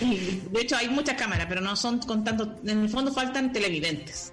[0.50, 2.56] de hecho, hay muchas cámaras, pero no son con tanto.
[2.64, 4.32] En el fondo faltan televidentes.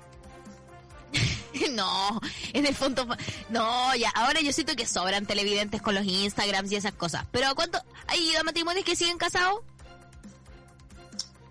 [1.71, 2.19] no,
[2.53, 3.07] en el fondo.
[3.49, 7.25] No, ya, ahora yo siento que sobran televidentes con los Instagrams y esas cosas.
[7.31, 7.79] Pero ¿cuánto?
[8.07, 9.61] ¿Hay matrimonios que siguen casados?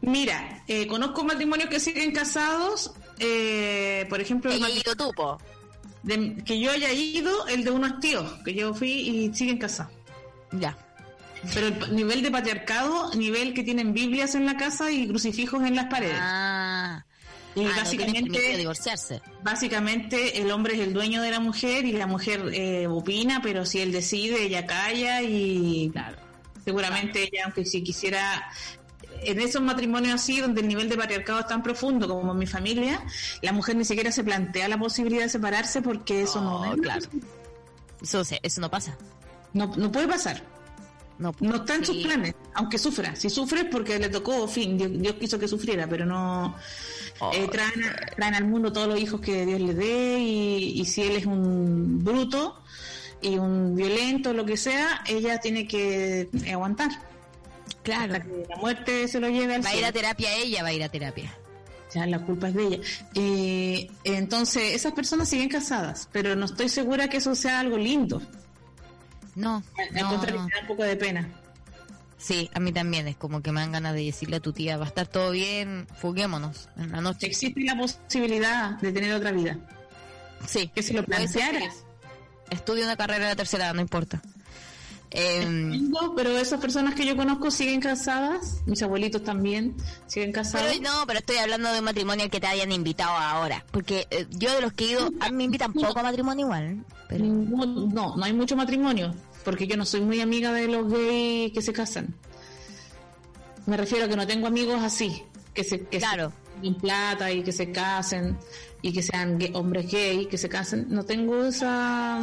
[0.00, 2.92] Mira, eh, conozco matrimonios que siguen casados.
[3.18, 5.12] Eh, por ejemplo, el ido tú,
[6.44, 9.92] que yo haya ido, el de unos tíos, que yo fui y siguen casados.
[10.50, 10.76] Ya.
[11.54, 15.74] Pero el nivel de patriarcado, nivel que tienen Biblias en la casa y crucifijos en
[15.74, 16.18] las paredes.
[16.18, 17.04] Ah.
[17.54, 19.20] Y ah, básicamente, divorciarse.
[19.42, 23.66] básicamente el hombre es el dueño de la mujer y la mujer eh, opina, pero
[23.66, 26.16] si él decide, ella calla y claro,
[26.64, 28.42] seguramente ella, aunque si quisiera
[29.24, 32.46] en esos matrimonios así, donde el nivel de patriarcado es tan profundo como en mi
[32.46, 33.04] familia,
[33.42, 37.04] la mujer ni siquiera se plantea la posibilidad de separarse porque eso no, oh, claro.
[38.00, 38.96] Eso, eso no pasa.
[39.52, 40.42] No, no puede pasar.
[41.22, 43.14] No, no está en sus planes, aunque sufra.
[43.14, 46.56] Si sufre es porque le tocó, fin, Dios, quiso que sufriera, pero no.
[47.32, 51.26] Eh, traen, al mundo todos los hijos que Dios le dé y, si él es
[51.26, 52.60] un bruto
[53.20, 56.90] y un violento, lo que sea, ella tiene que aguantar.
[57.84, 58.14] Claro.
[58.48, 60.82] la muerte se lo lleve al Va a ir a terapia ella, va a ir
[60.82, 61.32] a terapia.
[61.94, 62.78] Ya, la culpa es de ella.
[63.14, 68.20] Eh, entonces, esas personas siguen casadas, pero no estoy segura que eso sea algo lindo.
[69.34, 69.62] No,
[69.92, 71.28] no, un poco de pena.
[72.18, 74.76] Sí, a mí también es como que me dan ganas de decirle a tu tía,
[74.76, 77.26] va a estar todo bien, fuguémonos en la noche.
[77.26, 79.58] Existe la posibilidad de tener otra vida.
[80.46, 80.70] Sí.
[80.72, 81.84] Que si lo plantearas.
[82.50, 84.22] Estudio una carrera de tercera edad, no importa.
[85.90, 90.66] No, pero esas personas que yo conozco siguen casadas, mis abuelitos también siguen casados.
[90.70, 93.64] pero no, pero estoy hablando de un matrimonio que te hayan invitado ahora.
[93.70, 96.46] Porque eh, yo de los que he ido, a mí me invitan poco a matrimonio
[96.46, 96.84] igual.
[97.08, 97.24] Pero...
[97.26, 101.60] No, no hay mucho matrimonio, porque yo no soy muy amiga de los gays que
[101.62, 102.14] se casan.
[103.66, 105.22] Me refiero a que no tengo amigos así,
[105.54, 106.32] que se que Claro.
[106.62, 108.36] se plata y que se casen
[108.82, 110.86] y que sean gay- hombres gay que se casen.
[110.88, 112.20] No tengo esa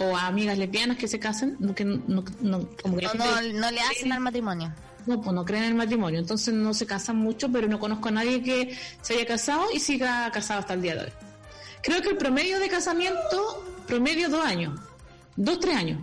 [0.00, 3.24] o a amigas lesbianas que se casen, no, que no, no- como que la No,
[3.24, 4.72] gente- no, no le hacen al matrimonio.
[5.06, 8.08] no, pues no creen en el matrimonio, entonces no se casan mucho, pero no conozco
[8.08, 11.12] a nadie que se haya casado y siga casado hasta el día de hoy.
[11.82, 14.78] Creo que el promedio de casamiento, promedio dos años,
[15.36, 16.00] dos, tres años.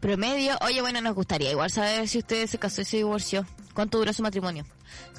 [0.00, 3.46] Promedio, oye, bueno, nos gustaría igual saber si usted se casó y se divorció.
[3.74, 4.64] ¿Cuánto duró su matrimonio?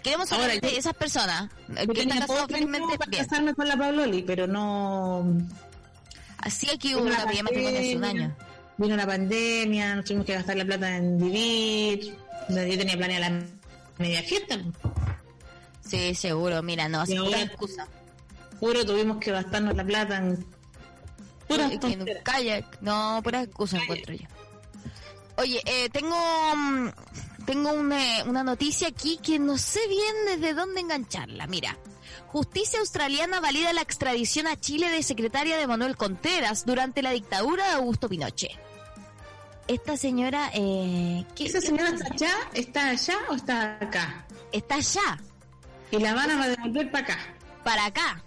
[0.03, 1.49] Queremos saber Ahora, de esas personas.
[1.67, 3.25] Yo que está tenía casado poco tiempo felizmente, bien.
[3.25, 5.25] casarme con la Pabloli, pero no...
[6.37, 8.35] Así aquí hubo una pilla matrimonio hace un pandemia, año.
[8.77, 12.17] Vino la pandemia, nos tuvimos que gastar la plata en vivir,
[12.49, 13.45] yo tenía planeada la
[13.99, 14.57] media fiesta.
[15.87, 16.63] Sí, seguro.
[16.63, 17.87] Mira, no, pura ahora- excusa.
[18.59, 20.45] Puro tuvimos que gastarnos la plata en
[21.47, 22.81] puras en kayak.
[22.81, 24.25] No, pura excusa encuentro yo.
[25.37, 26.15] Oye, eh, tengo
[26.55, 26.87] mm,
[27.51, 31.47] tengo una, una noticia aquí que no sé bien desde dónde engancharla.
[31.47, 31.77] Mira,
[32.27, 37.65] justicia australiana valida la extradición a Chile de secretaria de Manuel Contreras durante la dictadura
[37.67, 38.51] de Augusto Pinochet.
[39.67, 44.25] Esta señora, eh, ¿qué- ¿Esa señora está allá, está allá o está acá?
[44.53, 45.19] está allá,
[45.91, 47.19] Y la van a devolver para acá.
[47.65, 48.23] para acá.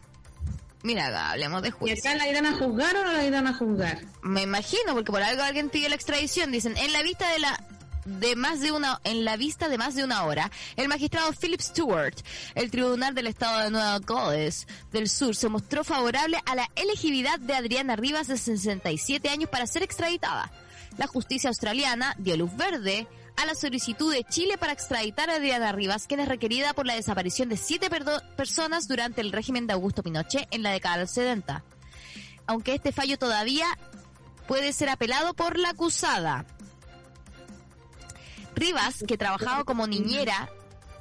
[0.83, 1.99] Mira, hablemos de ¿Y juicio.
[2.11, 4.03] acá la irán a juzgar o no la irán a juzgar?
[4.23, 6.53] Me imagino, porque por algo alguien pidió la extradición.
[6.53, 7.59] Dicen, en la vista de la
[8.05, 11.61] de más de una en la vista de más de una hora, el magistrado Philip
[11.61, 12.15] Stewart,
[12.55, 17.39] el tribunal del estado de Nueva Gales del Sur, se mostró favorable a la elegibilidad
[17.39, 20.51] de Adriana Rivas de 67 años para ser extraditada.
[20.97, 25.73] La justicia australiana dio luz verde a la solicitud de Chile para extraditar a Adriana
[25.73, 27.89] Rivas, quien es requerida por la desaparición de siete
[28.37, 31.65] personas durante el régimen de Augusto Pinochet en la década del 70
[32.47, 33.67] aunque este fallo todavía
[34.47, 36.45] puede ser apelado por la acusada.
[38.55, 40.49] Rivas, que trabajaba como niñera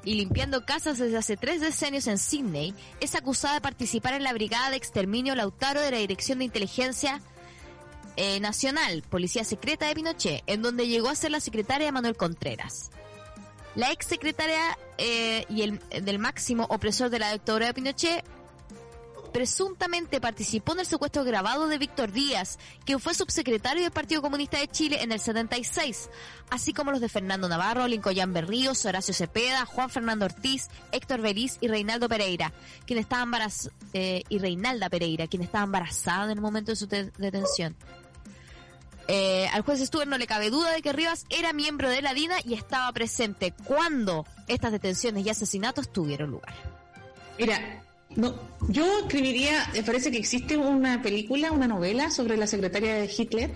[0.03, 4.33] y limpiando casas desde hace tres decenios en Sydney, es acusada de participar en la
[4.33, 7.21] Brigada de Exterminio Lautaro de la Dirección de Inteligencia
[8.15, 12.91] eh, Nacional, Policía Secreta de Pinochet, en donde llegó a ser la secretaria Manuel Contreras.
[13.75, 18.23] La ex secretaria eh, y el del máximo opresor de la dictadura de Pinochet
[19.33, 24.59] presuntamente participó en el secuestro grabado de Víctor Díaz, quien fue subsecretario del Partido Comunista
[24.59, 26.09] de Chile en el 76,
[26.51, 31.57] así como los de Fernando Navarro, Lincoln Berríos, Horacio Cepeda, Juan Fernando Ortiz, Héctor Beliz
[31.61, 32.53] y Reinaldo Pereira,
[32.85, 36.87] quien estaba embaraz eh, y Reinalda Pereira, quien estaba embarazada en el momento de su
[36.87, 37.75] de- detención.
[39.09, 42.13] Eh, al juez Stuart no le cabe duda de que Rivas era miembro de la
[42.13, 46.53] DINA y estaba presente cuando estas detenciones y asesinatos tuvieron lugar.
[47.37, 47.82] Mira,
[48.15, 48.35] no,
[48.69, 53.51] yo escribiría, me parece que existe una película, una novela sobre la secretaria de Hitler.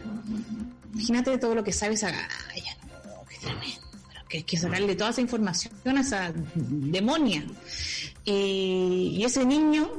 [0.93, 3.81] Imagínate todo lo que sabe esa galla, no, qué tremendo.
[4.09, 7.45] Pero que hay que sacarle toda esa información a esa demonia.
[8.25, 9.89] Y, y ese niño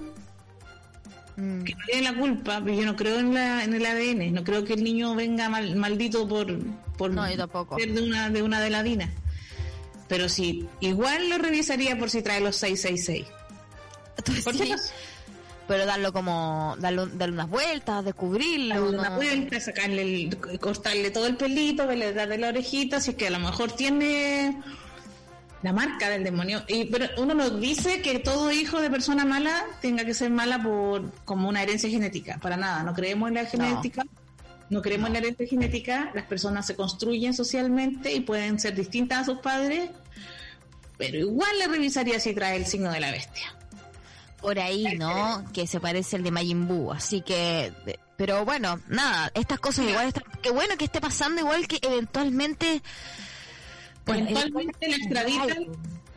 [1.40, 1.62] Mm.
[1.62, 4.42] que no tiene la culpa, pero yo no creo en, la, en el ADN, no
[4.42, 6.48] creo que el niño venga mal- maldito por,
[6.96, 9.08] por No, ser de una, de una de la DINA.
[10.08, 13.24] Pero sí, igual lo revisaría por si trae los 666.
[14.44, 14.72] Por Sí,
[15.66, 18.74] pero darlo como, darle, darle unas vueltas, descubrirlo.
[18.74, 23.10] Darle no- una vuelta, sacarle el- cortarle todo el pelito, verle darle la orejita, si
[23.10, 24.60] es que a lo mejor tiene
[25.62, 26.62] la marca del demonio.
[26.68, 30.62] Y pero uno nos dice que todo hijo de persona mala tenga que ser mala
[30.62, 32.38] por como una herencia genética.
[32.40, 34.04] Para nada, no creemos en la genética.
[34.70, 39.20] No creemos en la herencia genética, las personas se construyen socialmente y pueden ser distintas
[39.20, 39.90] a sus padres,
[40.98, 43.54] pero igual le revisaría si trae el signo de la bestia.
[44.40, 45.44] Por ahí, ¿no?
[45.52, 47.72] Que se parece al de Majin Buu, así que...
[47.84, 50.24] de- Pero bueno, nada, estas cosas igual están...
[50.42, 52.82] Qué bueno que esté pasando igual que eventualmente...
[54.06, 55.66] Bueno, Eventualmente la extraditan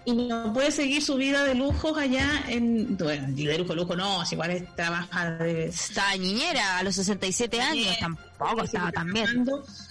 [0.06, 2.98] y no puede seguir su vida de lujos allá en.
[2.98, 5.66] Bueno, de lujo, lujo no, si igual es- trabaja de.
[5.66, 9.46] Está niñera a los 67 años, tampoco estaba tan bien.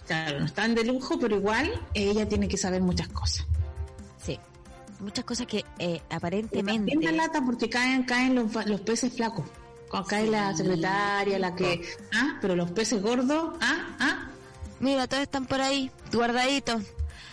[0.06, 3.46] Claro, no están de lujo, pero igual ella tiene que saber muchas cosas.
[5.00, 5.04] Sí.
[5.04, 6.94] Muchas cosas que eh, aparentemente...
[7.02, 9.44] la lata porque caen, caen los, los peces flacos.
[10.08, 11.82] Cae la secretaria, la que.
[12.14, 14.28] Ah, pero los peces gordos, ah, ah.
[14.78, 16.82] Mira, todos están por ahí, guardaditos.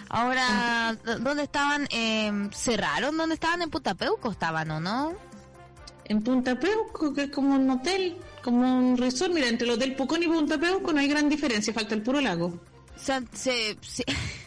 [0.09, 1.88] Ahora, ¿dó- ¿dónde estaban?
[1.91, 3.15] Eh, ¿Cerraron?
[3.15, 3.61] ¿Dónde estaban?
[3.61, 5.13] ¿En Punta Peuco estaban o no?
[6.05, 9.34] En Punta Peuco, que es como un hotel, como un resort.
[9.34, 12.22] Mira, entre el Hotel Pucón y Punta Peuco no hay gran diferencia, falta el puro
[12.22, 12.59] lago.
[12.95, 14.03] Se, se, se,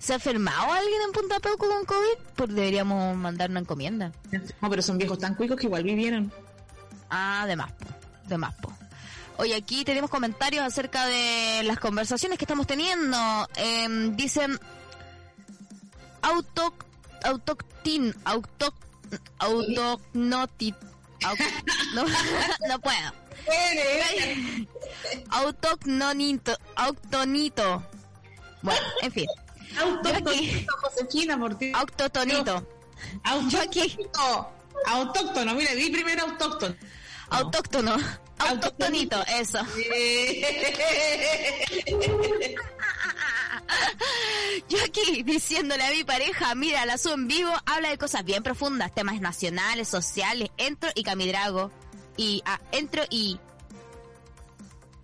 [0.00, 2.18] ¿Se ha enfermado alguien en Punta Peuco con COVID?
[2.36, 4.12] Pues deberíamos mandar una encomienda.
[4.60, 6.32] No, pero son viejos tan cuicos que igual vivieron.
[7.10, 7.86] Ah, de más, po,
[8.26, 8.72] de más, po.
[9.38, 13.16] Oye, aquí tenemos comentarios acerca de las conversaciones que estamos teniendo.
[13.56, 14.58] Em, dicen
[16.22, 16.74] auto,
[17.24, 18.74] autoctin, auto,
[19.38, 20.74] autocnoti,
[21.24, 21.44] auto-
[21.94, 22.04] no,
[22.68, 23.12] no puedo.
[25.30, 27.82] Autocnonito, autonito.
[28.62, 29.26] Bueno, en fin,
[29.76, 31.38] Josefina,
[31.74, 32.66] autotonito.
[33.24, 33.98] Aquí.
[34.14, 34.58] Autóctono.
[34.86, 36.74] Autóctono, mira, di primero autóctono.
[37.30, 37.96] Autóctono,
[38.38, 39.58] autoctonito, eso.
[44.68, 48.42] Yo aquí diciéndole a mi pareja, mira, la subo en vivo, habla de cosas bien
[48.42, 51.70] profundas, temas nacionales, sociales, entro y camidrago.
[52.16, 53.38] Y ah, entro y...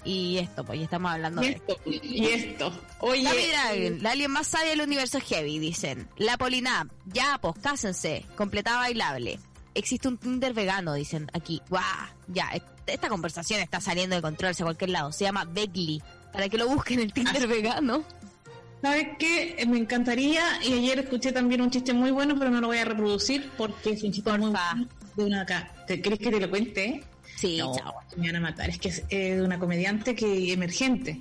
[0.05, 1.52] Y esto, pues ya estamos hablando Y de...
[1.52, 2.72] esto, y esto.
[3.00, 6.09] Oye, Dragon, la alien más sabia del universo heavy, dicen.
[6.18, 9.38] La Polinap, ya, pues, cásense, completada bailable.
[9.74, 11.61] Existe un Tinder vegano, dicen aquí.
[11.70, 11.82] ¡Guau!
[12.28, 15.11] Ya, est- esta conversación está saliendo de control hacia cualquier lado.
[15.11, 16.02] Se llama Begly.
[16.32, 18.05] Para que lo busquen el Tinder vegano.
[18.82, 19.55] ¿sabes qué?
[19.59, 22.76] Eh, Me encantaría, y ayer escuché también un chiste muy bueno, pero no lo voy
[22.78, 24.52] a reproducir porque es un chiste muy
[25.16, 25.72] de una acá.
[25.86, 27.02] ¿Te crees que te lo cuente?
[27.37, 27.95] Sí, No, chao.
[28.16, 28.70] me van a matar.
[28.70, 31.20] Es que es eh, de una comediante que emergente.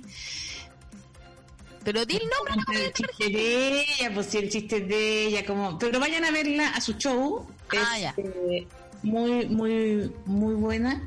[1.84, 2.54] Pero di el nombre.
[2.56, 5.78] no El chiste de ella, pues sí, el chiste de ella, como.
[5.78, 7.46] Pero vayan a verla a su show.
[7.76, 8.14] Ah, es, ya.
[8.16, 8.66] eh,
[9.02, 11.02] muy, muy, muy buena.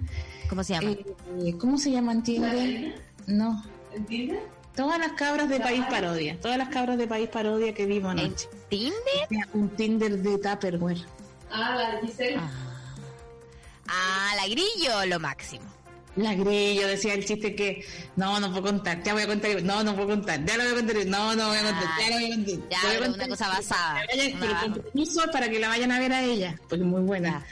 [0.49, 0.91] ¿Cómo se llama?
[0.91, 3.01] Eh, ¿Cómo se llama en Tinder?
[3.25, 3.63] No.
[4.75, 6.39] Todas las cabras de País Parodia.
[6.39, 8.47] Todas las cabras de País Parodia que vimos ¿En anoche.
[8.69, 8.93] Tinder?
[9.53, 10.99] Un Tinder de Tupperware.
[11.51, 11.99] Ah.
[12.37, 12.66] ah,
[14.35, 15.65] la grillo, lo máximo.
[16.15, 17.85] La grillo decía el chiste que
[18.15, 20.71] no, no puedo contar, ya voy a contar, no, no puedo contar, ya lo voy
[20.73, 22.69] a contar, no, no voy a contar, ya lo voy a contar.
[22.71, 23.19] Ya, Lo voy a contar.
[23.19, 23.93] una cosa basada.
[24.07, 27.45] Vayan- pero para que la vayan a ver a ella, porque muy buena.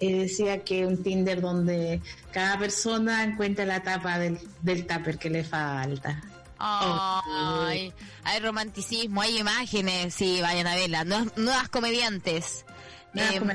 [0.00, 2.00] Eh, decía que un Tinder donde
[2.32, 6.20] cada persona encuentra la tapa del, del tupper que le falta.
[6.58, 7.92] Ay,
[8.24, 11.04] hay romanticismo, hay imágenes, sí, vayan a verla.
[11.04, 12.64] Nuevas, nuevas comediantes.
[13.12, 13.52] Nada, Eh, como-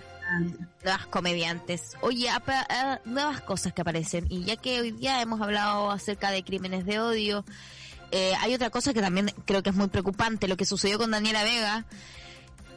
[0.84, 1.94] nuevas comediantes.
[2.02, 4.26] Oye, apa- ah, nuevas cosas que aparecen.
[4.30, 7.46] Y ya que hoy día hemos hablado acerca de crímenes de odio,
[8.12, 11.12] eh, hay otra cosa que también creo que es muy preocupante, lo que sucedió con
[11.12, 11.86] Daniela Vega,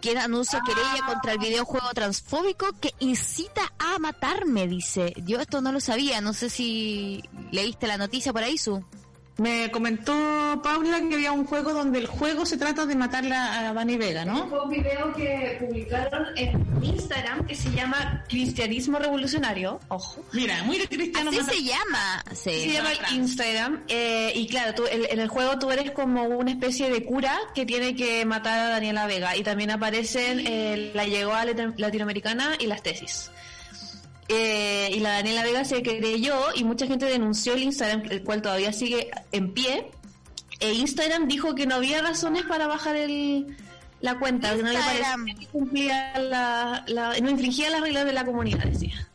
[0.01, 5.12] que anuncia querella contra el videojuego transfóbico que incita a matarme, dice.
[5.24, 8.84] Yo esto no lo sabía, no sé si leíste la noticia por ahí, Su.
[9.39, 10.12] Me comentó
[10.64, 14.24] Paula que había un juego donde el juego se trata de matarla a Dani Vega,
[14.24, 14.49] ¿no?
[14.49, 19.78] Fue un video que publicaron en Instagram que se llama Cristianismo Revolucionario.
[19.89, 20.24] Ojo.
[20.32, 21.30] Mira, muy de cristiano.
[21.30, 22.24] Así se llama.
[22.32, 22.51] Sí.
[22.62, 23.84] Se llama Instagram.
[23.86, 27.39] eh, y claro, tú, el- en el juego tú eres como una especie de cura
[27.55, 29.36] que tiene que matar a Daniela Vega.
[29.36, 31.45] Y también aparecen eh, la llegada
[31.76, 33.30] latinoamericana y las tesis.
[34.29, 38.43] Eh, y la Daniela Vega se creyó y mucha gente denunció el Instagram, el cual
[38.43, 39.91] todavía sigue en pie.
[40.61, 43.57] E Instagram dijo que no había razones para bajar el,
[44.01, 45.24] la cuenta, que no le Instagram.
[45.24, 49.09] parecía que cumplía la, la- no infringía las reglas de la comunidad, decía.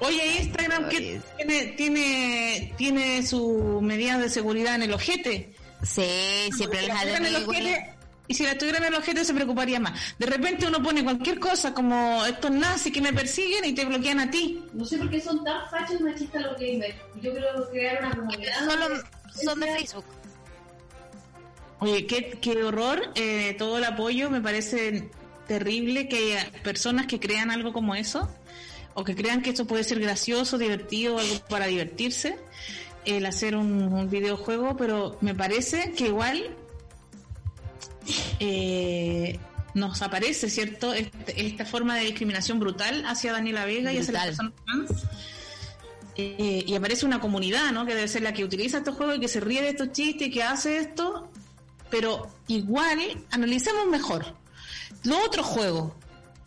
[0.00, 5.54] Oye, Instagram que tiene, tiene, tiene su medida de seguridad en el ojete.
[5.82, 7.94] Sí, siempre Si les la ha tuvieran en el ojete-
[8.28, 9.98] Y si la tuvieran en el ojete se preocuparía más.
[10.18, 14.20] De repente uno pone cualquier cosa como estos nazis que me persiguen y te bloquean
[14.20, 14.62] a ti.
[14.74, 16.94] No sé por qué son tan fachos machistas los gamers.
[17.22, 18.52] Yo creo que crear una comunidad.
[18.58, 19.02] Solo
[19.42, 20.04] son de Facebook.
[21.80, 25.10] Oye, qué, qué horror, eh, todo el apoyo, me parece
[25.46, 28.28] terrible que haya personas que crean algo como eso,
[28.94, 32.36] o que crean que esto puede ser gracioso, divertido, algo para divertirse,
[33.04, 36.56] el hacer un, un videojuego, pero me parece que igual
[38.40, 39.38] eh,
[39.74, 44.24] nos aparece, ¿cierto?, Este- esta forma de discriminación brutal hacia Daniela Vega y hacia las
[44.26, 44.90] personas trans.
[46.16, 47.86] Eh, y aparece una comunidad, ¿no?
[47.86, 50.28] Que debe ser la que utiliza estos juegos y que se ríe de estos chistes
[50.28, 51.30] y que hace esto.
[51.90, 52.98] Pero igual,
[53.30, 54.26] analicemos mejor.
[55.04, 55.92] Los otros juegos,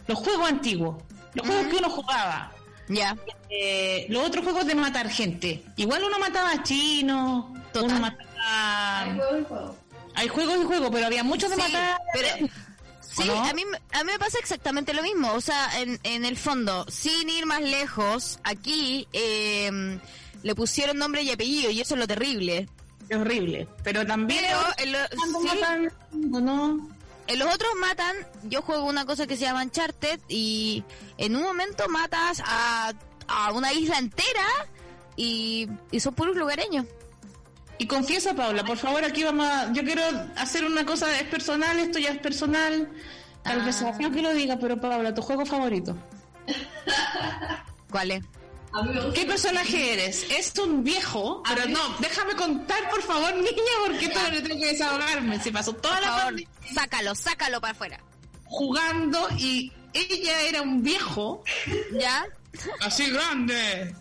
[0.08, 1.02] los juegos antiguos,
[1.34, 2.52] los juegos que uno jugaba,
[2.90, 3.16] Ya.
[3.50, 5.64] eh, los otros juegos de matar gente.
[5.78, 9.14] Igual uno mataba a chinos, uno Hay mataba...
[9.16, 9.76] juego y juego.
[10.16, 12.00] Hay juegos y juegos, pero había muchos de Sí, matar...
[12.14, 12.48] pero-
[13.02, 13.44] Sí, no?
[13.44, 15.34] a mí, a mí me pasa exactamente lo mismo.
[15.34, 20.00] O sea, en, en el fondo, sin ir más lejos, aquí eh,
[20.44, 22.70] le pusieron nombre y apellido y eso es lo terrible.
[23.10, 23.68] es horrible.
[23.84, 25.92] Pero también Pero en, lo- cuando sí, matan,
[26.34, 26.90] ¿o no?
[27.28, 30.82] en los otros matan, yo juego una cosa que se llama Uncharted y
[31.18, 32.94] en un momento matas a,
[33.28, 34.46] a una isla entera
[35.18, 36.86] y, y son puros lugareños.
[37.82, 39.74] Y confiesa, Paula, por favor, aquí vamos a...
[39.74, 40.04] Yo quiero
[40.38, 42.88] hacer una cosa, es personal, esto ya es personal.
[43.42, 43.66] Tal Ah.
[43.66, 45.98] vez sea feo que lo diga, pero Paula, tu juego favorito.
[47.90, 48.24] ¿Cuál es?
[49.16, 50.28] ¿Qué personaje eres?
[50.30, 55.40] Es un viejo, pero no, déjame contar, por favor, niña, porque todavía tengo que desahogarme.
[55.40, 58.00] Se pasó toda Por la favor, tarde sácalo, sácalo para afuera.
[58.46, 61.44] jugando y ella era un viejo,
[62.00, 62.28] ¿Ya?
[62.82, 63.96] así grande,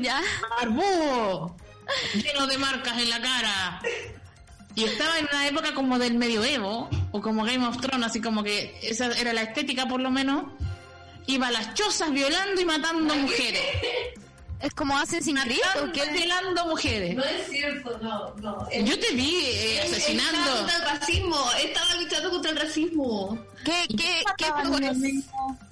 [0.00, 0.22] ¿Ya?
[0.58, 1.54] barbudo,
[2.14, 3.80] lleno de marcas en la cara.
[4.74, 8.42] Y estaba en una época como del medioevo, o como Game of Thrones, así como
[8.44, 10.44] que esa era la estética por lo menos.
[11.26, 13.60] Iba a las chozas violando y matando mujeres.
[14.60, 16.04] Es como hacen sin Creed o Matando qué?
[16.10, 17.14] y violando mujeres.
[17.16, 18.68] No es cierto, no, no.
[18.72, 20.56] Yo te vi eh, él Estaba asesinando.
[20.56, 23.38] contra el racismo, estaba luchando contra el racismo.
[23.64, 24.98] ¿Qué, qué, qué juego es?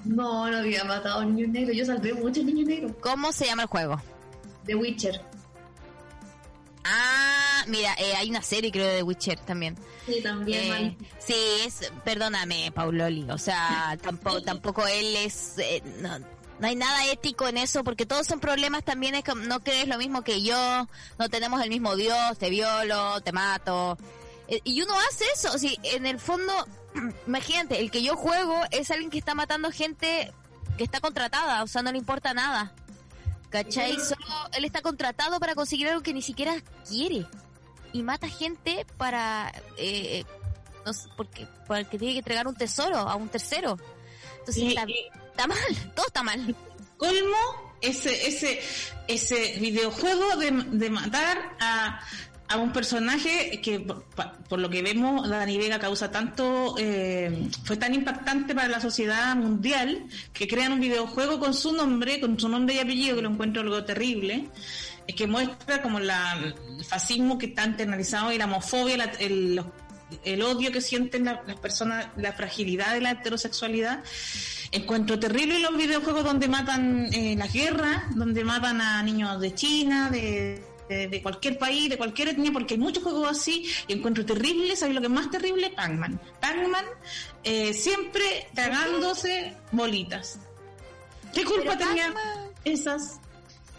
[0.05, 1.73] No, no había matado a un niño negro.
[1.73, 2.93] Yo salvé muchos niños negros.
[3.01, 4.01] ¿Cómo se llama el juego?
[4.67, 5.21] The Witcher.
[6.89, 9.76] Ah, mira, eh, hay una serie creo de Witcher también.
[10.07, 10.72] Sí, también.
[10.72, 11.34] Eh, sí,
[11.64, 17.49] es, perdóname, Pauloli, o sea, tampoco, tampoco él es, eh, no, no hay nada ético
[17.49, 20.89] en eso, porque todos son problemas también, es que no crees lo mismo que yo,
[21.18, 23.99] no tenemos el mismo Dios, te violo, te mato,
[24.49, 26.53] Eh, y uno hace eso, si en el fondo,
[27.26, 30.32] imagínate, el que yo juego es alguien que está matando gente
[30.78, 32.72] que está contratada, o sea, no le importa nada.
[33.51, 33.94] ¿Cachai?
[34.01, 34.24] Solo
[34.57, 36.55] él está contratado para conseguir algo que ni siquiera
[36.88, 37.26] quiere.
[37.92, 39.53] Y mata gente para...
[39.78, 40.24] Eh,
[40.84, 43.78] no sé, porque, porque tiene que entregar un tesoro a un tercero.
[44.40, 45.59] Entonces Y- está, y está mal,
[45.94, 46.55] todo está mal.
[46.97, 47.36] colmo
[47.82, 48.62] ese ese
[49.07, 52.01] ese videojuego de, de matar a,
[52.49, 57.92] a un personaje que por, lo que vemos Dani Vega causa tanto eh, fue tan
[57.94, 62.76] impactante para la sociedad mundial que crean un videojuego con su nombre con su nombre
[62.76, 64.49] y apellido que lo encuentro algo terrible
[65.09, 66.38] eh, que muestra como la,
[66.78, 69.61] el fascismo que está internalizado y la homofobia la- el,
[70.24, 74.05] el odio que sienten la- las personas la fragilidad de la heterosexualidad.
[74.70, 80.11] Encuentro terrible los videojuegos donde matan eh, las guerras, donde matan a niños de China,
[80.11, 84.24] de, de, de cualquier país, de cualquier etnia, porque hay muchos juegos así y encuentro
[84.24, 85.70] terrible, ¿sabes lo que es más terrible?
[85.70, 86.20] Pac-Man.
[86.41, 86.84] Pac-Man
[87.45, 90.39] eh, siempre tragándose bolitas.
[91.34, 92.14] ¿Qué culpa tenían
[92.64, 93.20] esas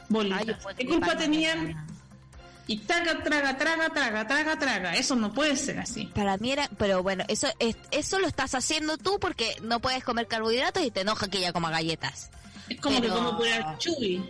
[0.10, 0.42] bolitas?
[0.42, 1.88] encuentro ¿Qué culpa tenían?
[2.70, 4.96] Y traga, traga, traga, traga, traga, traga.
[4.98, 6.08] Eso no puede ser así.
[6.08, 10.04] Para mí era, pero bueno, eso es, eso lo estás haciendo tú porque no puedes
[10.04, 12.30] comer carbohidratos y te enoja que ella coma galletas.
[12.68, 14.30] Es como Pero- que como puede Chuy.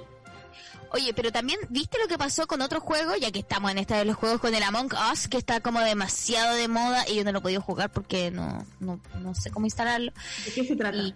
[0.91, 3.15] Oye, pero también, ¿viste lo que pasó con otro juego?
[3.15, 5.79] Ya que estamos en esta de los juegos con el Among Us, que está como
[5.81, 9.51] demasiado de moda y yo no lo he podido jugar porque no, no, no sé
[9.51, 10.11] cómo instalarlo.
[10.45, 10.97] ¿De qué se trata?
[10.97, 11.13] Y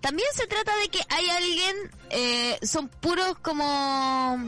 [0.00, 1.76] también se trata de que hay alguien,
[2.10, 4.38] eh, son puros como,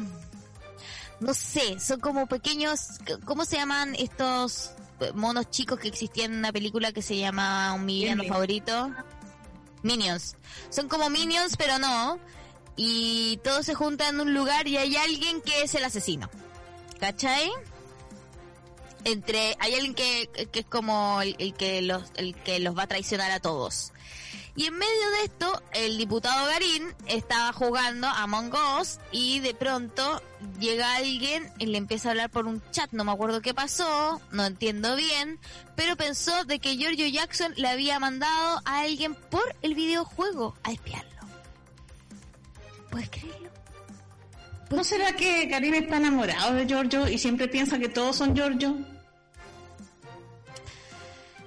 [1.20, 2.80] no sé, son como pequeños,
[3.24, 4.72] ¿cómo se llaman estos
[5.14, 8.34] monos chicos que existían en una película que se llama Un mi villano Minions.
[8.34, 8.90] favorito?
[9.82, 10.36] Minions.
[10.68, 12.18] Son como Minions, pero no.
[12.83, 16.31] Y todos se juntan en un lugar y hay alguien que es el asesino.
[16.99, 17.51] ¿Cachai?
[19.05, 22.87] Entre, hay alguien que, que es como el, que los, el que los va a
[22.87, 23.93] traicionar a todos.
[24.57, 29.53] Y en medio de esto, el diputado Garín estaba jugando a Among Us y de
[29.53, 30.22] pronto
[30.59, 34.22] llega alguien y le empieza a hablar por un chat, no me acuerdo qué pasó,
[34.33, 35.39] no entiendo bien,
[35.76, 40.72] pero pensó de que Giorgio Jackson le había mandado a alguien por el videojuego a
[40.72, 41.19] espiarlo.
[42.91, 43.51] ¿Puedes creerlo?
[44.70, 48.76] ¿No será que Karim está enamorado de Giorgio y siempre piensa que todos son Giorgio?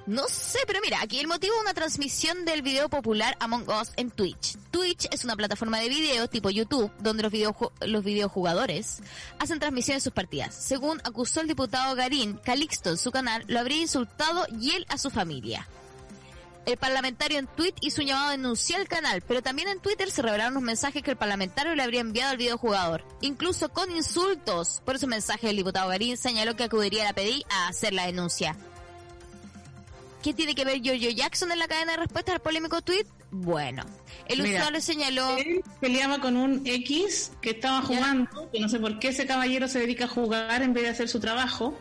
[0.05, 3.93] No sé, pero mira, aquí el motivo es una transmisión del video popular Among Us
[3.95, 4.57] en Twitch.
[4.69, 8.97] Twitch es una plataforma de video tipo YouTube donde los, videoju- los videojugadores
[9.39, 10.53] hacen transmisiones de sus partidas.
[10.53, 14.97] Según acusó el diputado Garín, Calixto en su canal lo habría insultado y él a
[14.97, 15.65] su familia.
[16.65, 20.09] El parlamentario en tweet hizo un llamado a denunciar el canal, pero también en Twitter
[20.09, 24.81] se revelaron los mensajes que el parlamentario le habría enviado al videojugador, incluso con insultos.
[24.85, 28.05] Por esos mensajes el diputado Garín señaló que acudiría a la PDI a hacer la
[28.05, 28.55] denuncia.
[30.23, 33.05] ¿Qué tiene que ver Giorgio Jackson en la cadena de respuestas al polémico tweet?
[33.29, 33.83] Bueno,
[34.27, 34.59] el Mira.
[34.59, 35.37] usuario señaló...
[35.37, 39.67] Él peleaba con un X que estaba jugando, que no sé por qué ese caballero
[39.67, 41.77] se dedica a jugar en vez de hacer su trabajo.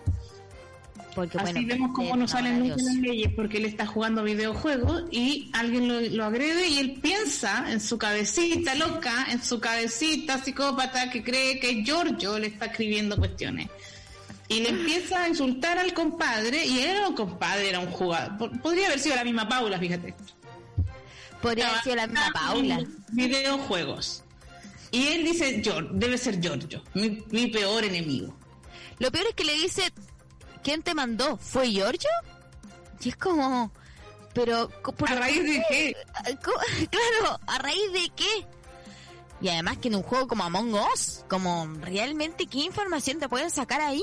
[1.15, 4.23] Porque, Así bueno, vemos cómo no eh, salen nunca las leyes porque él está jugando
[4.25, 9.61] videojuegos y alguien lo, lo agrede y él piensa en su cabecita loca, en su
[9.61, 13.69] cabecita psicópata que cree que Giorgio le está escribiendo cuestiones.
[14.49, 18.37] y le empieza a insultar al compadre, y él era un compadre, era un jugador.
[18.39, 20.15] Po- Podría haber sido la misma Paula, fíjate.
[21.41, 22.81] Podría haber sido la misma Paula.
[23.13, 24.25] Videojuegos.
[24.91, 28.37] Y él dice, debe ser Giorgio, mi, mi peor enemigo.
[28.99, 29.83] Lo peor es que le dice,
[30.63, 31.37] ¿quién te mandó?
[31.37, 32.11] ¿Fue Giorgio?
[33.03, 33.71] Y es como,
[34.33, 34.69] pero...
[34.69, 35.97] ¿por ¿A raíz de qué?
[36.91, 38.47] Claro, ¿a raíz de qué?
[39.41, 43.51] Y además que en un juego como Among Us, como realmente qué información te pueden
[43.51, 44.03] sacar ahí.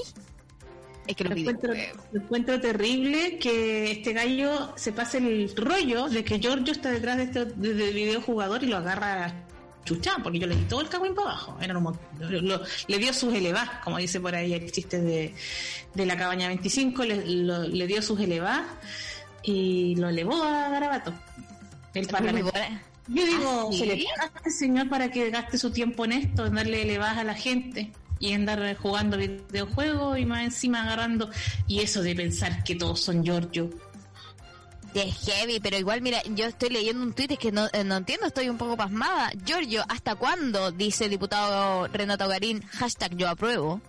[1.08, 1.74] Es que Lo encuentro,
[2.14, 7.24] encuentro terrible que este gallo se pase el rollo de que Giorgio está detrás de
[7.24, 9.49] este de, de videojugador y lo agarra a
[9.86, 11.58] chucha, porque yo le di todo el cagüín para abajo.
[11.62, 11.84] Era un
[12.20, 15.34] lo- lo- le dio sus elevás, como dice por ahí el chiste de,
[15.96, 18.64] de la cabaña 25, le, lo- le dio sus elevás
[19.44, 21.14] y lo elevó a Garabato.
[21.94, 22.08] El.
[23.12, 23.80] Yo digo, ¿Ah, sí?
[23.80, 26.84] se le paga a este señor para que gaste su tiempo en esto, en darle
[26.84, 31.32] elevadas a la gente y en andar jugando videojuegos y más encima agarrando.
[31.68, 33.72] Y eso de pensar que todos son Giorgio.
[34.94, 37.98] Es heavy, pero igual, mira, yo estoy leyendo un tweet es que no, eh, no
[37.98, 39.32] entiendo, estoy un poco pasmada.
[39.46, 40.72] Giorgio, ¿hasta cuándo?
[40.72, 43.82] Dice el diputado Renato Garín, hashtag yo apruebo.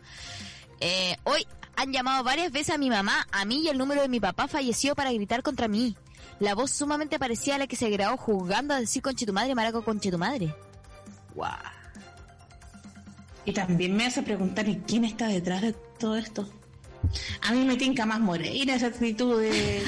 [0.80, 1.46] Eh, hoy
[1.76, 4.46] han llamado varias veces a mi mamá, a mí y el número de mi papá
[4.46, 5.96] falleció para gritar contra mí.
[6.38, 9.55] La voz sumamente parecida a la que se grabó jugando a decir conche tu madre,
[9.55, 10.55] maraco conche tu madre.
[11.34, 11.51] Guau.
[13.44, 16.48] Y también me hace preguntar, ¿y quién está detrás de todo esto?
[17.42, 19.82] A mí me tinca más Moreira esa actitud de,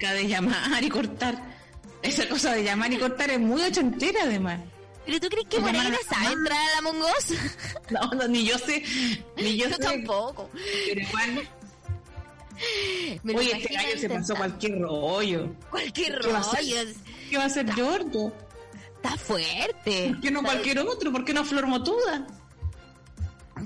[0.00, 1.36] de llamar y cortar.
[2.02, 4.60] Esa cosa de llamar y cortar es muy ochentera además.
[5.04, 7.38] ¿Pero tú crees que Moreira sabe entrar a la Among Us?
[7.90, 8.82] No, no, ni yo sé,
[9.36, 9.82] ni yo, Yo sé.
[9.82, 10.48] tampoco.
[10.86, 11.48] Pero igual,
[13.22, 15.54] Me oye, este gallo se pasó cualquier rollo.
[15.70, 16.26] Cualquier rollo.
[17.28, 18.32] ¿Qué va a hacer Giorgio?
[18.96, 20.08] Está fuerte.
[20.10, 21.12] ¿Por qué no Está- cualquier otro?
[21.12, 22.26] ¿Por qué no Flor Motuda?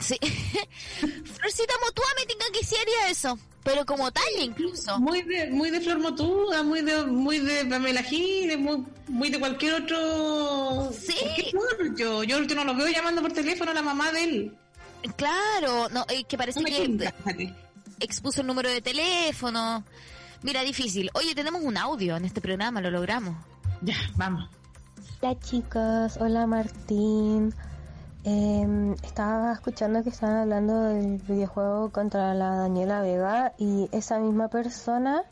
[0.00, 0.18] Sí.
[1.00, 3.38] Florcita Motua me tenga que sí haría eso.
[3.62, 4.98] Pero como tal incluso.
[5.00, 9.40] Muy de, muy de Flor Motuda, muy de, muy de Pamela Giles, muy, muy de
[9.40, 10.92] cualquier otro.
[10.92, 11.16] Sí.
[11.20, 12.22] ¿Por qué Giorgio?
[12.22, 14.56] Giorgio no lo veo llamando por teléfono a la mamá de él.
[15.16, 17.12] Claro, no, eh, que parece que quinta,
[18.00, 19.84] expuso el número de teléfono.
[20.42, 21.10] Mira, difícil.
[21.14, 23.36] Oye, tenemos un audio en este programa, lo logramos.
[23.82, 24.48] Ya, vamos.
[25.20, 27.52] Hola chicos, hola Martín.
[28.28, 34.48] Em, estaba escuchando que estaban hablando del videojuego contra la Daniela Vega y esa misma
[34.48, 35.22] persona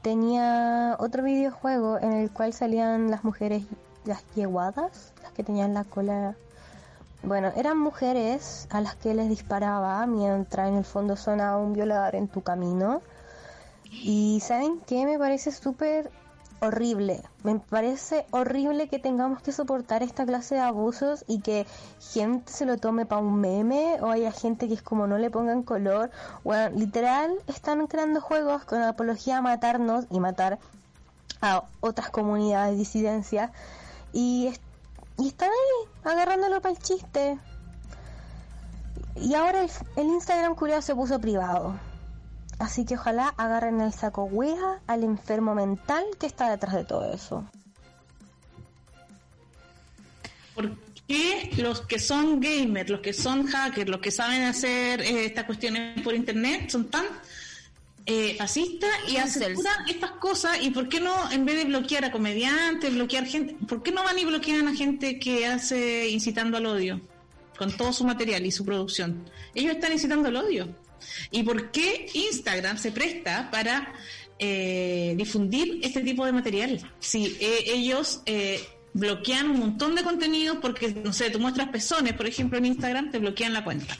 [0.00, 3.64] tenía otro videojuego en el cual salían las mujeres,
[4.06, 6.34] las yeguadas, las que tenían la cola.
[7.22, 12.14] Bueno, eran mujeres a las que les disparaba mientras en el fondo sonaba un violador
[12.14, 13.02] en tu camino.
[13.90, 15.04] Y ¿saben qué?
[15.04, 16.10] Me parece súper
[16.66, 17.22] horrible.
[17.42, 21.66] Me parece horrible que tengamos que soportar esta clase de abusos y que
[22.12, 25.30] gente se lo tome para un meme o haya gente que es como no le
[25.30, 26.10] pongan color.
[26.42, 30.58] Bueno, literal están creando juegos con apología a matarnos y matar
[31.40, 33.52] a otras comunidades de disidencia
[34.12, 34.52] y,
[35.18, 37.38] y están ahí agarrándolo para el chiste.
[39.16, 41.74] Y ahora el, el Instagram culiao se puso privado.
[42.58, 47.12] Así que ojalá agarren el saco wea al enfermo mental que está detrás de todo
[47.12, 47.44] eso.
[50.54, 50.76] ¿Por
[51.08, 55.44] qué los que son gamers, los que son hackers, los que saben hacer eh, estas
[55.44, 57.04] cuestiones por internet son tan
[58.06, 59.14] eh, fascistas y
[59.54, 60.58] puras estas cosas?
[60.62, 64.04] ¿Y por qué no, en vez de bloquear a comediantes, bloquear gente, por qué no
[64.04, 67.00] van y bloquean a gente que hace incitando al odio?
[67.58, 69.24] Con todo su material y su producción.
[69.54, 70.83] Ellos están incitando al odio.
[71.30, 73.92] ¿Y por qué Instagram se presta para
[74.38, 76.90] eh, difundir este tipo de material?
[77.00, 78.60] Si eh, ellos eh,
[78.92, 83.10] bloquean un montón de contenidos porque, no sé, tú muestras pezones, por ejemplo, en Instagram,
[83.10, 83.96] te bloquean la cuenta.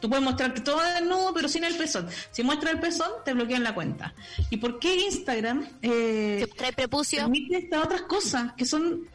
[0.00, 2.08] Tú puedes mostrarte todo desnudo, pero sin el pezón.
[2.32, 4.12] Si muestras el pezón, te bloquean la cuenta.
[4.50, 7.20] ¿Y por qué Instagram eh, Se trae prepucio.
[7.20, 9.08] permite estas otras cosas que son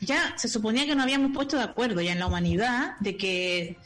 [0.00, 3.78] ya se suponía que no habíamos puesto de acuerdo ya en la humanidad de que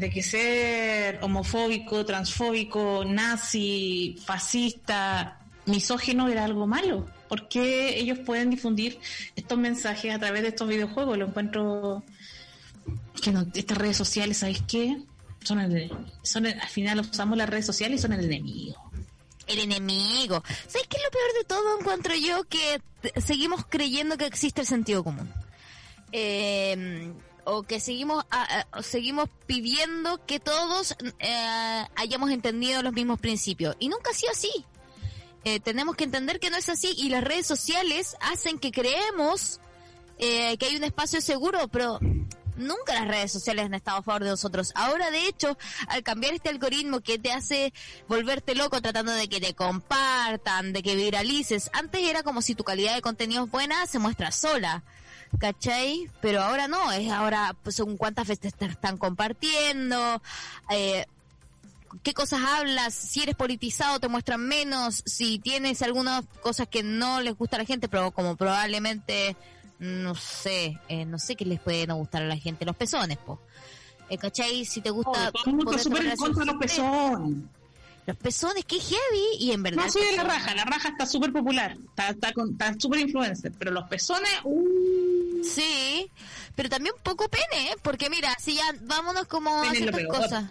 [0.00, 7.06] de que ser homofóbico, transfóbico, nazi, fascista, misógino era algo malo.
[7.28, 8.98] ¿Por qué ellos pueden difundir
[9.36, 11.16] estos mensajes a través de estos videojuegos?
[11.18, 12.02] Lo encuentro
[13.22, 14.96] que no- estas redes sociales, ¿sabéis qué?
[15.44, 15.90] Son, el-
[16.22, 18.90] son al final usamos las redes sociales y son el enemigo.
[19.46, 20.42] El enemigo.
[20.66, 21.78] ¿Sabes qué es lo peor de todo?
[21.80, 22.80] Encuentro yo que
[23.20, 25.28] seguimos creyendo que existe el sentido común.
[26.12, 27.12] Eh,
[27.44, 28.24] o que seguimos
[28.82, 33.76] seguimos pidiendo que todos eh, hayamos entendido los mismos principios.
[33.78, 34.64] Y nunca ha sido así.
[35.44, 39.60] Eh, tenemos que entender que no es así y las redes sociales hacen que creemos
[40.18, 41.98] eh, que hay un espacio seguro, pero
[42.60, 44.72] Nunca las redes sociales han estado a favor de nosotros.
[44.74, 45.56] Ahora, de hecho,
[45.88, 47.72] al cambiar este algoritmo que te hace
[48.06, 52.62] volverte loco tratando de que te compartan, de que viralices, antes era como si tu
[52.62, 54.84] calidad de contenido es buena, se muestra sola.
[55.38, 56.10] ¿Cachai?
[56.20, 60.20] Pero ahora no, es ahora pues, según cuántas veces te están compartiendo,
[60.70, 61.06] eh,
[62.02, 67.20] qué cosas hablas, si eres politizado te muestran menos, si tienes algunas cosas que no
[67.20, 69.36] les gusta a la gente, pero como probablemente,
[69.78, 73.18] no sé, eh, no sé qué les puede no gustar a la gente, los pezones,
[73.18, 73.40] po.
[74.08, 74.64] Eh, ¿Cachai?
[74.64, 75.28] Si te gusta...
[75.28, 77.44] Oh, todo el mundo súper en contra de los pezones.
[78.06, 79.84] Los pezones, qué heavy, y en verdad...
[79.84, 83.00] No soy de la raja, la raja está súper popular, está, está, con- está súper
[83.00, 86.10] influencer, pero los pezones, uh, Sí,
[86.56, 87.76] pero también un poco pene, ¿eh?
[87.82, 90.44] porque mira, si ya vámonos como a Pene lo ciertas cosas.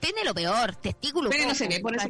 [0.00, 2.08] Pene lo peor, testículo Pene no se ve, por eso.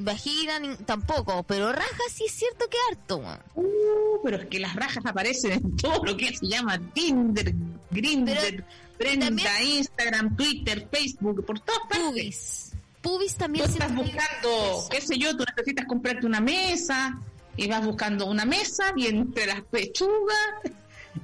[0.00, 3.18] Vagina tampoco, pero raja sí es cierto que harto.
[3.56, 7.52] uh, pero es que las rajas aparecen en todo lo que se llama Tinder,
[7.90, 8.64] Grindr,
[8.96, 12.00] Brenda, Instagram, Twitter, Facebook, por todas partes.
[12.06, 12.67] Pubis.
[13.02, 17.18] Pubis Tú también estás siento que- buscando, qué sé yo, tú necesitas comprarte una mesa
[17.56, 20.36] y vas buscando una mesa y entre las pechugas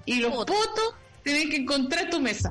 [0.06, 0.52] y los Puta.
[0.52, 2.50] potos tienes que encontrar tu mesa.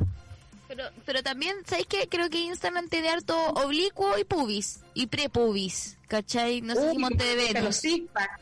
[0.68, 2.08] Pero, pero también, ¿sabes qué?
[2.10, 4.80] Creo que Instagram tiene harto oblicuo y pubis.
[4.96, 6.62] Y prepubis, ¿cachai?
[6.62, 7.84] No sé si Uy, monte de cómo te Venus.
[7.84, 8.34] los.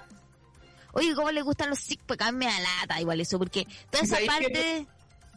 [0.94, 2.22] Oye, ¿cómo le gustan los six pack?
[2.22, 4.86] A mí me da lata igual eso, porque toda esa ¿Sabes qué?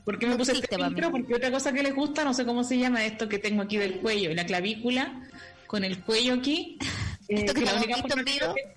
[0.04, 1.10] ¿Por qué me puse este filtro?
[1.10, 3.78] Porque otra cosa que les gusta, no sé cómo se llama esto que tengo aquí
[3.78, 5.22] del cuello, la clavícula,
[5.66, 6.78] con el cuello aquí.
[7.28, 8.74] eh, Esto que la única forma que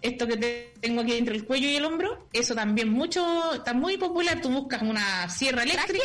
[0.00, 3.74] Esto que te- tengo aquí entre el cuello y el hombro, eso también mucho, está
[3.74, 4.40] muy popular.
[4.40, 6.04] Tú buscas una sierra eléctrica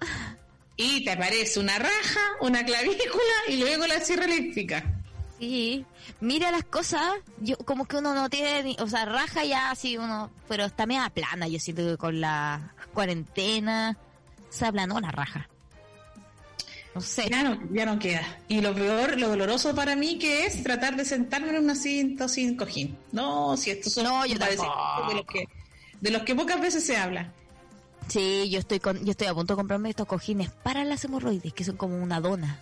[0.76, 4.84] y te aparece una raja, una clavícula y luego la sierra eléctrica.
[5.38, 5.84] Sí,
[6.20, 7.02] mira las cosas,
[7.40, 10.86] yo como que uno no tiene, ni- o sea, raja ya así uno, pero está
[10.86, 13.96] media plana, yo siento que con la cuarentena
[14.50, 15.48] se aplanó la raja.
[16.94, 17.28] No sé.
[17.30, 18.22] Ya no, ya no queda.
[18.48, 22.26] Y lo peor, lo doloroso para mí que es tratar de sentarme en un asiento
[22.26, 22.96] sin cojín.
[23.12, 24.56] No, si estos son No, yo de
[25.14, 25.46] los que
[26.00, 27.32] de los que pocas veces se habla.
[28.08, 31.52] Sí, yo estoy con, yo estoy a punto de comprarme estos cojines para las hemorroides,
[31.52, 32.60] que son como una dona.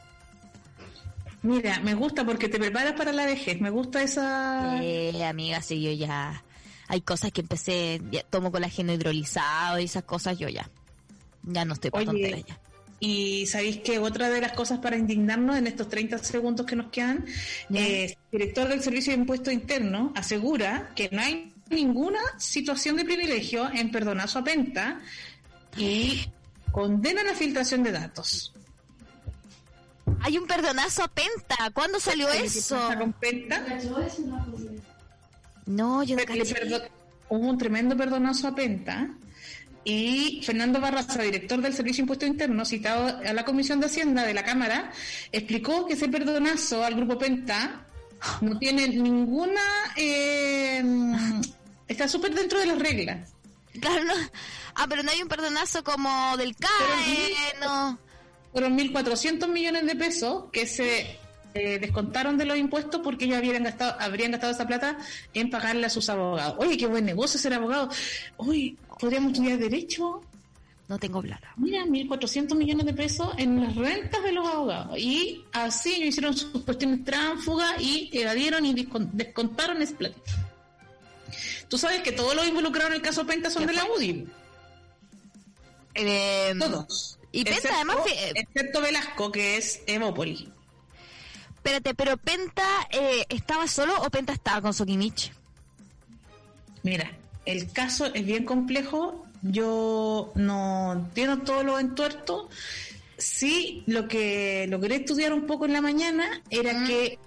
[1.45, 3.61] Mira, me gusta porque te preparas para la vejez.
[3.61, 4.83] Me gusta esa.
[4.83, 6.43] Eh, amiga, sí, yo ya,
[6.89, 10.71] hay cosas que empecé, ya tomo colágeno hidrolizado y esas cosas, yo ya,
[11.43, 12.59] ya no estoy para tonteras ya.
[12.99, 16.91] Y sabéis que otra de las cosas para indignarnos en estos 30 segundos que nos
[16.91, 17.27] quedan,
[17.75, 23.05] eh, el director del Servicio de Impuesto Interno asegura que no hay ninguna situación de
[23.05, 25.03] privilegio en perdonazo a Penta
[25.77, 26.25] y
[26.73, 28.54] condena la filtración de datos.
[30.21, 32.79] Hay un perdonazo a Penta, ¿cuándo salió ¿Qué eso?
[32.99, 33.65] con Penta?
[35.67, 36.91] No, yo no caché.
[37.29, 39.09] Hubo un tremendo perdonazo a Penta
[39.85, 44.25] y Fernando Barraza, director del Servicio de Impuesto Interno, citado a la Comisión de Hacienda
[44.25, 44.93] de la Cámara,
[45.33, 47.87] explicó que ese perdonazo al Grupo Penta
[48.41, 49.61] no tiene ninguna...
[49.97, 50.83] eh,
[51.89, 53.31] está súper dentro de las reglas.
[53.81, 54.15] Claro, no.
[54.75, 57.99] Ah, pero no hay un perdonazo como del CAE, no.
[58.55, 61.19] Fueron 1.400 millones de pesos que se
[61.55, 64.97] eh, descontaron de los impuestos porque ellos habrían gastado, habrían gastado esa plata
[65.35, 66.55] en pagarle a sus abogados.
[66.59, 67.91] Oye, qué buen negocio ser abogado.
[68.39, 70.23] Oye, podríamos estudiar Derecho.
[70.87, 71.53] No tengo plata.
[71.57, 74.99] Mira, 1.400 millones de pesos en las rentas de los abogados.
[74.99, 80.17] Y así ellos hicieron sus cuestiones tránfugas y evadieron y descon- descontaron ese plata.
[81.69, 84.27] Tú sabes que todos los involucrados en el caso Penta son de la UDI.
[85.95, 87.19] Eh, Todos.
[87.35, 90.45] Y Penta, Excepto- además, que- Excepto Velasco, que es Evópolis.
[91.57, 95.33] Espérate, pero Penta eh, estaba solo o Penta estaba con Sokimich?
[96.83, 97.11] Mira,
[97.47, 99.27] el caso es bien complejo.
[99.43, 102.47] Yo no entiendo todos los entuertos.
[103.19, 107.19] Sí, lo que logré estudiar un poco en la mañana era que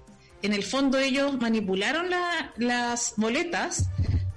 [0.42, 3.90] en el fondo ellos manipularon la- las boletas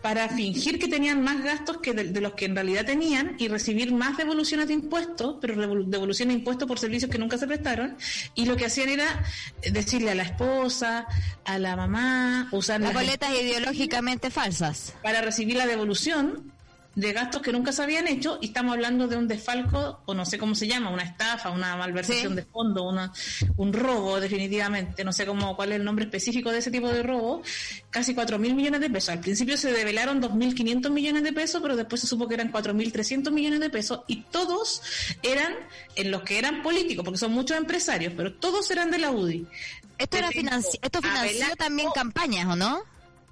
[0.03, 3.49] para fingir que tenían más gastos que de, de los que en realidad tenían y
[3.49, 7.97] recibir más devoluciones de impuestos, pero devoluciones de impuestos por servicios que nunca se prestaron.
[8.35, 9.23] Y lo que hacían era
[9.71, 11.07] decirle a la esposa,
[11.45, 14.95] a la mamá, usar las- boletas ideológicamente falsas.
[15.03, 16.51] para recibir la devolución
[16.95, 20.25] de gastos que nunca se habían hecho y estamos hablando de un desfalco o no
[20.27, 22.37] sé cómo se llama, una estafa, una malversación Sí.
[22.37, 23.13] de fondo, una,
[23.57, 27.03] un robo definitivamente, no sé cómo cuál es el nombre específico de ese tipo de
[27.03, 27.43] robo,
[27.91, 29.11] casi 4 mil millones de pesos.
[29.11, 33.31] Al principio se develaron 2.500 millones de pesos, pero después se supo que eran 4.300
[33.31, 34.83] millones de pesos y todos
[35.23, 35.55] eran
[35.95, 39.47] en los que eran políticos, porque son muchos empresarios, pero todos eran de la UDI.
[39.97, 42.83] Esto era financi esto financió también campañas, ¿o no?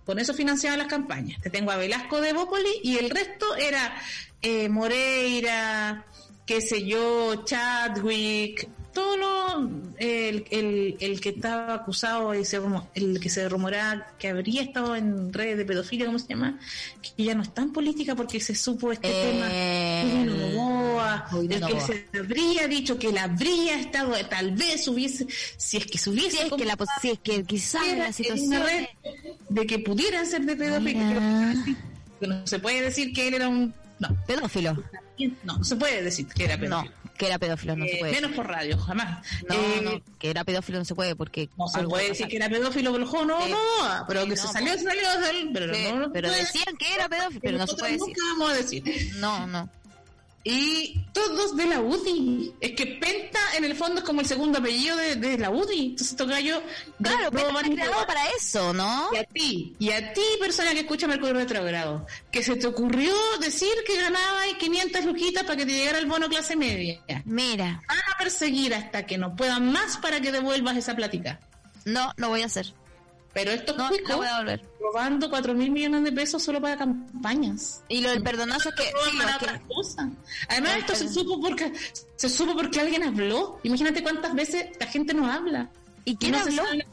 [0.09, 1.39] Con eso financiaban las campañas.
[1.43, 3.95] Te tengo a Velasco de Bópoli y el resto era
[4.41, 6.07] eh, Moreira,
[6.47, 8.67] qué sé yo, Chadwick,
[8.99, 14.09] todo lo, el, el, el que estaba acusado y se rumo- el que se rumoraba
[14.19, 16.59] que habría estado en redes de pedofilia, ¿cómo se llama?
[17.17, 19.47] Que ya no está en política porque se supo este tema.
[19.51, 20.27] Eh,
[21.31, 25.27] Julio el que se habría dicho que él habría estado, tal vez hubiese,
[25.57, 28.65] si es que se hubiese Si es que la si es que quizás la situación
[29.49, 31.55] de que pudieran ser de pedofilia.
[32.21, 33.73] No se puede decir que él era un...
[34.01, 34.83] No, pedófilo.
[35.45, 36.93] no, se puede decir que era pedófilo.
[37.19, 38.13] Que era pedófilo no se Eh, puede.
[38.13, 39.27] menos por radio, jamás.
[39.49, 42.37] No, Eh, no, que era pedófilo no se puede porque No se puede decir que
[42.37, 43.51] era pedófilo el juego, no, Sí.
[43.51, 44.83] no, pero que no, se salió, pues.
[44.85, 48.07] salió, salió, pero no, no pero decían que era pedófilo, pero no se puede decir.
[48.09, 49.13] nunca vamos a decir.
[49.17, 49.69] No, no.
[50.45, 52.55] Y todos de la UDI.
[52.61, 55.87] Es que Penta en el fondo es como el segundo apellido de, de la UDI.
[55.87, 56.63] Entonces estos gallos
[57.03, 59.11] Claro, pero creado para eso, ¿no?
[59.13, 63.15] Y a ti, y a ti, persona que escucha Mercurio Retrogrado, que se te ocurrió
[63.41, 67.03] decir que ganabas 500 luquitas para que te llegara el bono clase media.
[67.25, 71.41] Mira, Van a perseguir hasta que no puedan más para que devuelvas esa plática.
[71.85, 72.73] no, no voy a hacer.
[73.39, 74.65] Pero estos No, cuicos no voy a volver.
[74.81, 77.83] robando 4 mil millones de pesos solo para campañas.
[77.89, 80.45] Y lo del perdonazo es que, roban sí, es que-.
[80.49, 81.73] Además, esto se supo porque
[82.17, 83.61] se supo porque alguien habló.
[83.63, 85.69] Imagínate cuántas veces la gente no habla.
[86.05, 86.65] ¿Y quién no se habló?
[86.65, 86.87] sabe-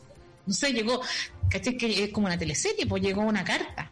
[0.46, 1.02] No sé, llegó,
[1.50, 1.78] ¿cachai?
[1.78, 3.92] Que es como una teleserie, pues llegó una carta.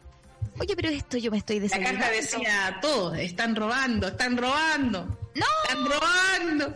[0.60, 5.46] Oye, pero esto yo me estoy La carta decía todo, están robando, están robando, No,
[5.68, 6.76] están robando.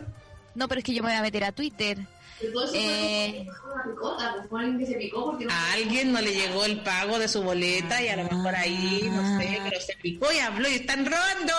[0.56, 1.98] no, pero es que yo me voy a meter a Twitter.
[2.40, 3.46] Eh.
[4.48, 8.24] pues no A alguien no le llegó el pago de su boleta y a lo
[8.24, 11.54] mejor ahí, no sé, pero se picó y habló y están robando.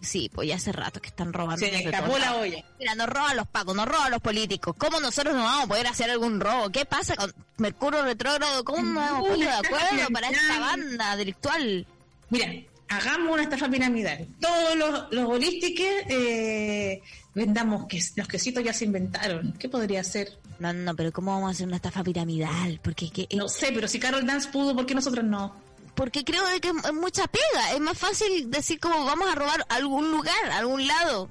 [0.00, 1.64] Sí, pues ya hace rato que están robando.
[1.64, 2.62] Se le escapó la olla.
[2.78, 4.74] Mira, nos roban los pacos, nos roban los políticos.
[4.76, 6.70] ¿Cómo nosotros no vamos a poder hacer algún robo?
[6.70, 8.64] ¿Qué pasa con Mercurio Retrógrado?
[8.64, 11.86] ¿Cómo no vamos a poner de acuerdo para esta banda delictual?
[12.28, 12.52] Mira,
[12.88, 14.26] hagamos una estafa piramidal.
[14.40, 17.02] Todos los, los holistiques eh,
[17.34, 19.52] vendamos que los quesitos ya se inventaron.
[19.58, 20.38] ¿Qué podría ser?
[20.58, 22.80] No, no, pero ¿cómo vamos a hacer una estafa piramidal?
[22.82, 25.64] Porque, que, No sé, pero si Carol Dance pudo, ¿por qué nosotros no?
[25.94, 27.72] porque creo que es mucha pega.
[27.72, 31.30] Es más fácil decir como vamos a robar algún lugar, algún lado.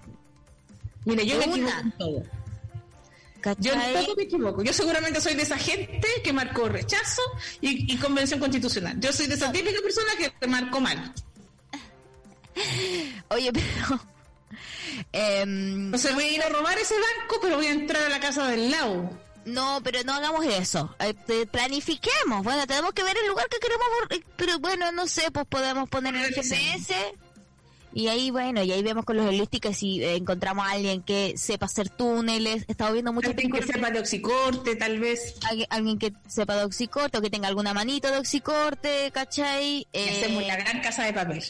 [1.06, 2.24] Mire, yo me equivoco en todo.
[3.60, 4.64] Yo me equivoco.
[4.64, 7.22] Yo seguramente soy de esa gente que marcó rechazo
[7.60, 8.98] y, y convención constitucional.
[9.00, 11.14] Yo soy de esa típica persona que marcó mal.
[13.30, 14.00] Oye, pero...
[15.12, 18.20] em, Entonces voy a ir a robar ese banco, pero voy a entrar a la
[18.20, 19.10] casa del lado.
[19.46, 20.96] No, pero no hagamos eso.
[21.00, 22.44] Eh, planifiquemos.
[22.44, 23.88] Bueno, tenemos que ver el lugar que queremos.
[24.12, 26.96] eh, Pero bueno, no sé, pues podemos poner el GPS.
[27.96, 31.38] Y ahí, bueno, y ahí vemos con los holísticos si eh, encontramos a alguien que
[31.38, 32.66] sepa hacer túneles.
[32.68, 35.36] He estado viendo muchas Alguien que sepa de oxicorte, tal vez.
[35.48, 39.88] Alguien, alguien que sepa de oxicorte o que tenga alguna manito de oxicorte, ¿cachai?
[39.94, 41.44] Eh, hacemos la gran casa de papel.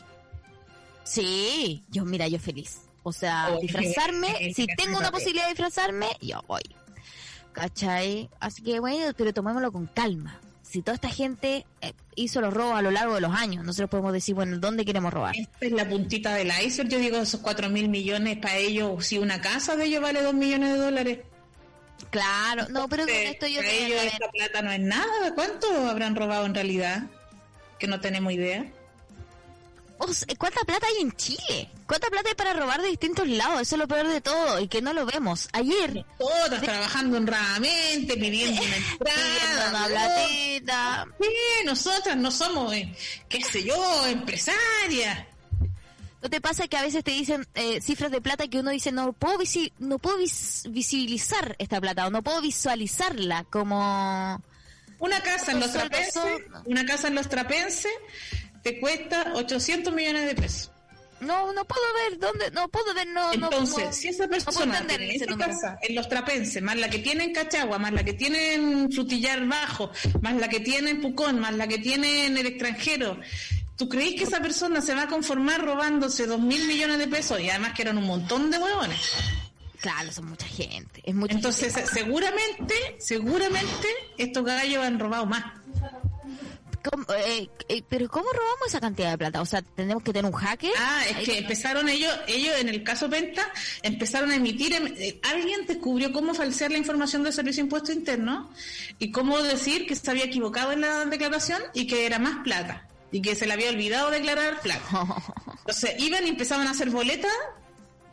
[1.03, 2.81] Sí, yo, mira, yo feliz.
[3.03, 6.61] O sea, disfrazarme, si tengo una posibilidad de disfrazarme, yo voy.
[7.51, 8.29] ¿Cachai?
[8.39, 10.39] Así que bueno, pero tomémoslo con calma.
[10.63, 13.91] Si toda esta gente eh, hizo los robos a lo largo de los años, nosotros
[13.91, 15.35] podemos decir, bueno, ¿dónde queremos robar?
[15.37, 16.89] Esta es la puntita del iceberg.
[16.89, 20.33] Yo digo, esos cuatro mil millones para ellos, si una casa de ellos vale dos
[20.33, 21.19] millones de dólares.
[22.09, 25.35] Claro, no, pero con esto yo para ellos esta plata no es nada.
[25.35, 27.03] ¿Cuánto habrán robado en realidad?
[27.77, 28.65] Que no tenemos idea.
[30.05, 31.69] O sea, ¿Cuánta plata hay en Chile?
[31.87, 33.61] ¿Cuánta plata hay para robar de distintos lados?
[33.61, 35.47] Eso es lo peor de todo y que no lo vemos.
[35.53, 39.69] Ayer, Todas trabajando honradamente, pidiendo una entrada.
[39.69, 41.07] una platita.
[41.21, 41.27] Sí,
[41.65, 42.93] nosotras no somos, eh,
[43.29, 45.25] qué sé yo, empresarias.
[46.21, 48.93] ¿No te pasa que a veces te dicen eh, cifras de plata que uno dice
[48.93, 54.41] no puedo visi- no puedo vis- visibilizar esta plata o no puedo visualizarla como
[54.99, 56.23] Una casa en los trapenses,
[56.63, 57.91] una casa en los trapenses
[58.63, 60.71] te cuesta 800 millones de pesos.
[61.21, 65.15] no no puedo ver dónde no puedo ver no Entonces, no- si esa persona tiene
[65.15, 68.55] esa casa en los trapenses, más la que tiene en Cachagua, más la que tiene
[68.55, 69.91] en Frutillar Bajo,
[70.21, 73.17] más la que tiene en Pucón, más la que tiene en el extranjero,
[73.77, 77.39] ¿tú crees que esa persona se va a conformar robándose dos mil millones de pesos?
[77.39, 78.99] Y además que eran un montón de huevones.
[79.79, 81.89] claro son mucha gente es mucha Entonces, gente.
[81.93, 83.87] seguramente, seguramente
[84.17, 85.43] estos gallos han robado más.
[86.83, 90.29] ¿Cómo, eh, eh, pero cómo robamos esa cantidad de plata o sea tenemos que tener
[90.31, 93.43] un hacker Ah, es que empezaron ellos, ellos en el caso Penta,
[93.83, 97.91] empezaron a emitir, em- eh, alguien descubrió cómo falsear la información del Servicio de Impuesto
[97.93, 98.49] Interno
[98.99, 102.87] y cómo decir que se había equivocado en la declaración y que era más plata
[103.11, 104.81] y que se le había olvidado declarar plata.
[105.59, 107.31] Entonces iban y empezaban a hacer boletas,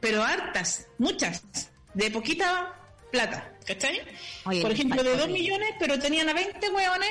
[0.00, 1.42] pero hartas, muchas,
[1.94, 2.76] de poquita
[3.10, 4.00] plata, ¿cachai?
[4.44, 5.40] Oye, Por ejemplo, de falta 2 horrible.
[5.42, 7.10] millones, pero tenían a 20 hueones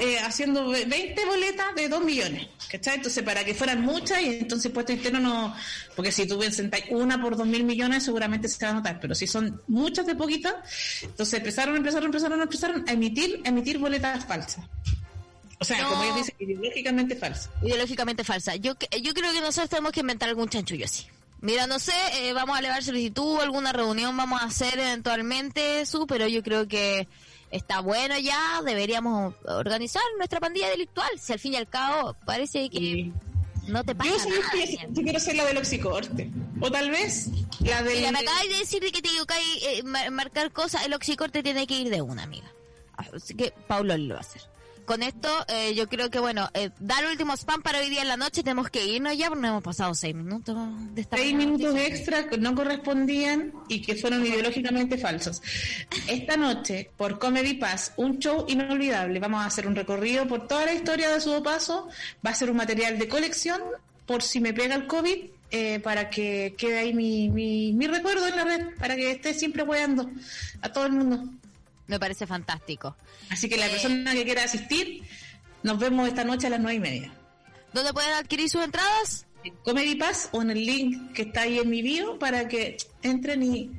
[0.00, 2.96] eh, haciendo ve- 20 boletas de 2 millones, ¿cachai?
[2.96, 5.54] Entonces, para que fueran muchas, y entonces impuesto interno no,
[5.94, 9.14] porque si tú sentáis una por 2 mil millones, seguramente se va a notar, pero
[9.14, 10.54] si son muchas de poquitas,
[11.02, 14.64] entonces empezaron, empezaron, empezaron, empezaron a emitir, a emitir boletas falsas.
[15.58, 15.90] O sea, No.
[15.90, 17.50] como ellos dicen, ideológicamente falsas.
[17.62, 18.56] ideológicamente falsa.
[18.56, 21.04] Yo, que- yo creo que nosotros tenemos que inventar algún chanchullo así.
[21.42, 26.06] Mira, no sé, eh, vamos a elevar solicitud, alguna reunión vamos a hacer eventualmente, su,
[26.06, 27.08] pero yo creo que
[27.50, 32.68] está bueno ya, deberíamos organizar nuestra pandilla delictual, si al fin y al cabo parece
[32.70, 33.10] que
[33.66, 34.50] no te pasa yo, soy nada.
[34.52, 36.30] que- yo quiero ser la del oxicorte.
[36.60, 37.28] O tal vez
[37.60, 37.98] la del...
[37.98, 41.42] Mira, me acabas de decir de que te equivocáis, eh, mar- marcar cosas, el oxicorte
[41.42, 42.50] tiene que ir de una, amiga.
[42.96, 44.42] Así que Paulo lo va a hacer.
[44.90, 48.08] Con esto, eh, yo creo que, bueno, eh, dar último spam para hoy día en
[48.08, 50.56] la noche, tenemos que irnos ya, porque nos hemos pasado seis minutos
[50.96, 55.42] de esta seis minutos extra que no correspondían y que fueron ideológicamente falsos.
[56.08, 59.20] Esta noche, por Comedy Pass, un show inolvidable.
[59.20, 61.86] Vamos a hacer un recorrido por toda la historia de su paso.
[62.26, 63.62] Va a ser un material de colección
[64.06, 65.18] por si me pega el COVID,
[65.52, 69.34] eh, para que quede ahí mi, mi, mi recuerdo en la red, para que esté
[69.34, 70.10] siempre apoyando
[70.62, 71.28] a todo el mundo.
[71.90, 72.96] Me parece fantástico.
[73.28, 73.70] Así que la Eh.
[73.70, 75.02] persona que quiera asistir,
[75.62, 77.12] nos vemos esta noche a las nueve y media.
[77.72, 79.26] ¿Dónde pueden adquirir sus entradas?
[79.44, 82.76] En Comedy Pass o en el link que está ahí en mi bio para que
[83.02, 83.70] entren y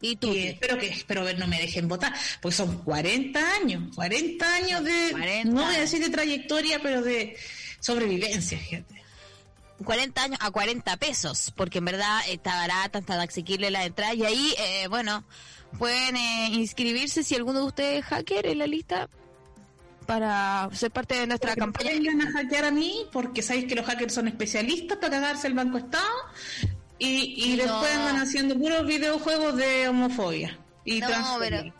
[0.00, 0.32] Y tú.
[0.32, 4.84] Y espero que espero que no me dejen votar, porque son 40 años, 40 años
[4.84, 7.34] de, 40 no voy a decir de trayectoria, pero de
[7.80, 9.02] sobrevivencia, gente.
[9.84, 14.12] 40 años a 40 pesos, porque en verdad está barata, está asequible la entrada.
[14.14, 15.24] Y ahí, eh, bueno,
[15.78, 19.08] pueden eh, inscribirse si alguno de ustedes es hacker en la lista
[20.06, 21.90] para ser parte de nuestra Porque no campaña.
[22.12, 25.54] vengan a hackear a mí, porque sabéis que los hackers son especialistas para cagarse el
[25.54, 26.06] Banco Estado,
[26.98, 27.64] y, y No.
[27.64, 31.72] después andan haciendo puros videojuegos de homofobia y No, transfobia.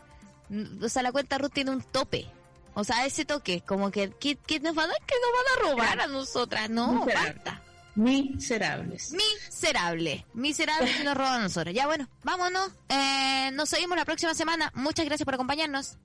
[0.49, 2.27] pero, o sea, la cuenta Ruth tiene un tope.
[2.73, 5.71] O sea, ese toque, como que, ¿qué, qué nos van a, que nos van a
[5.71, 6.69] robar a nosotras?
[6.69, 7.33] No, Miserable.
[7.43, 7.61] basta.
[7.97, 9.11] Miserables.
[9.11, 10.25] Miserable.
[10.33, 11.73] Miserable que nos roban nosotros.
[11.73, 12.71] Ya bueno, vámonos.
[12.89, 14.71] Eh, nos seguimos la próxima semana.
[14.75, 15.97] Muchas gracias por acompañarnos.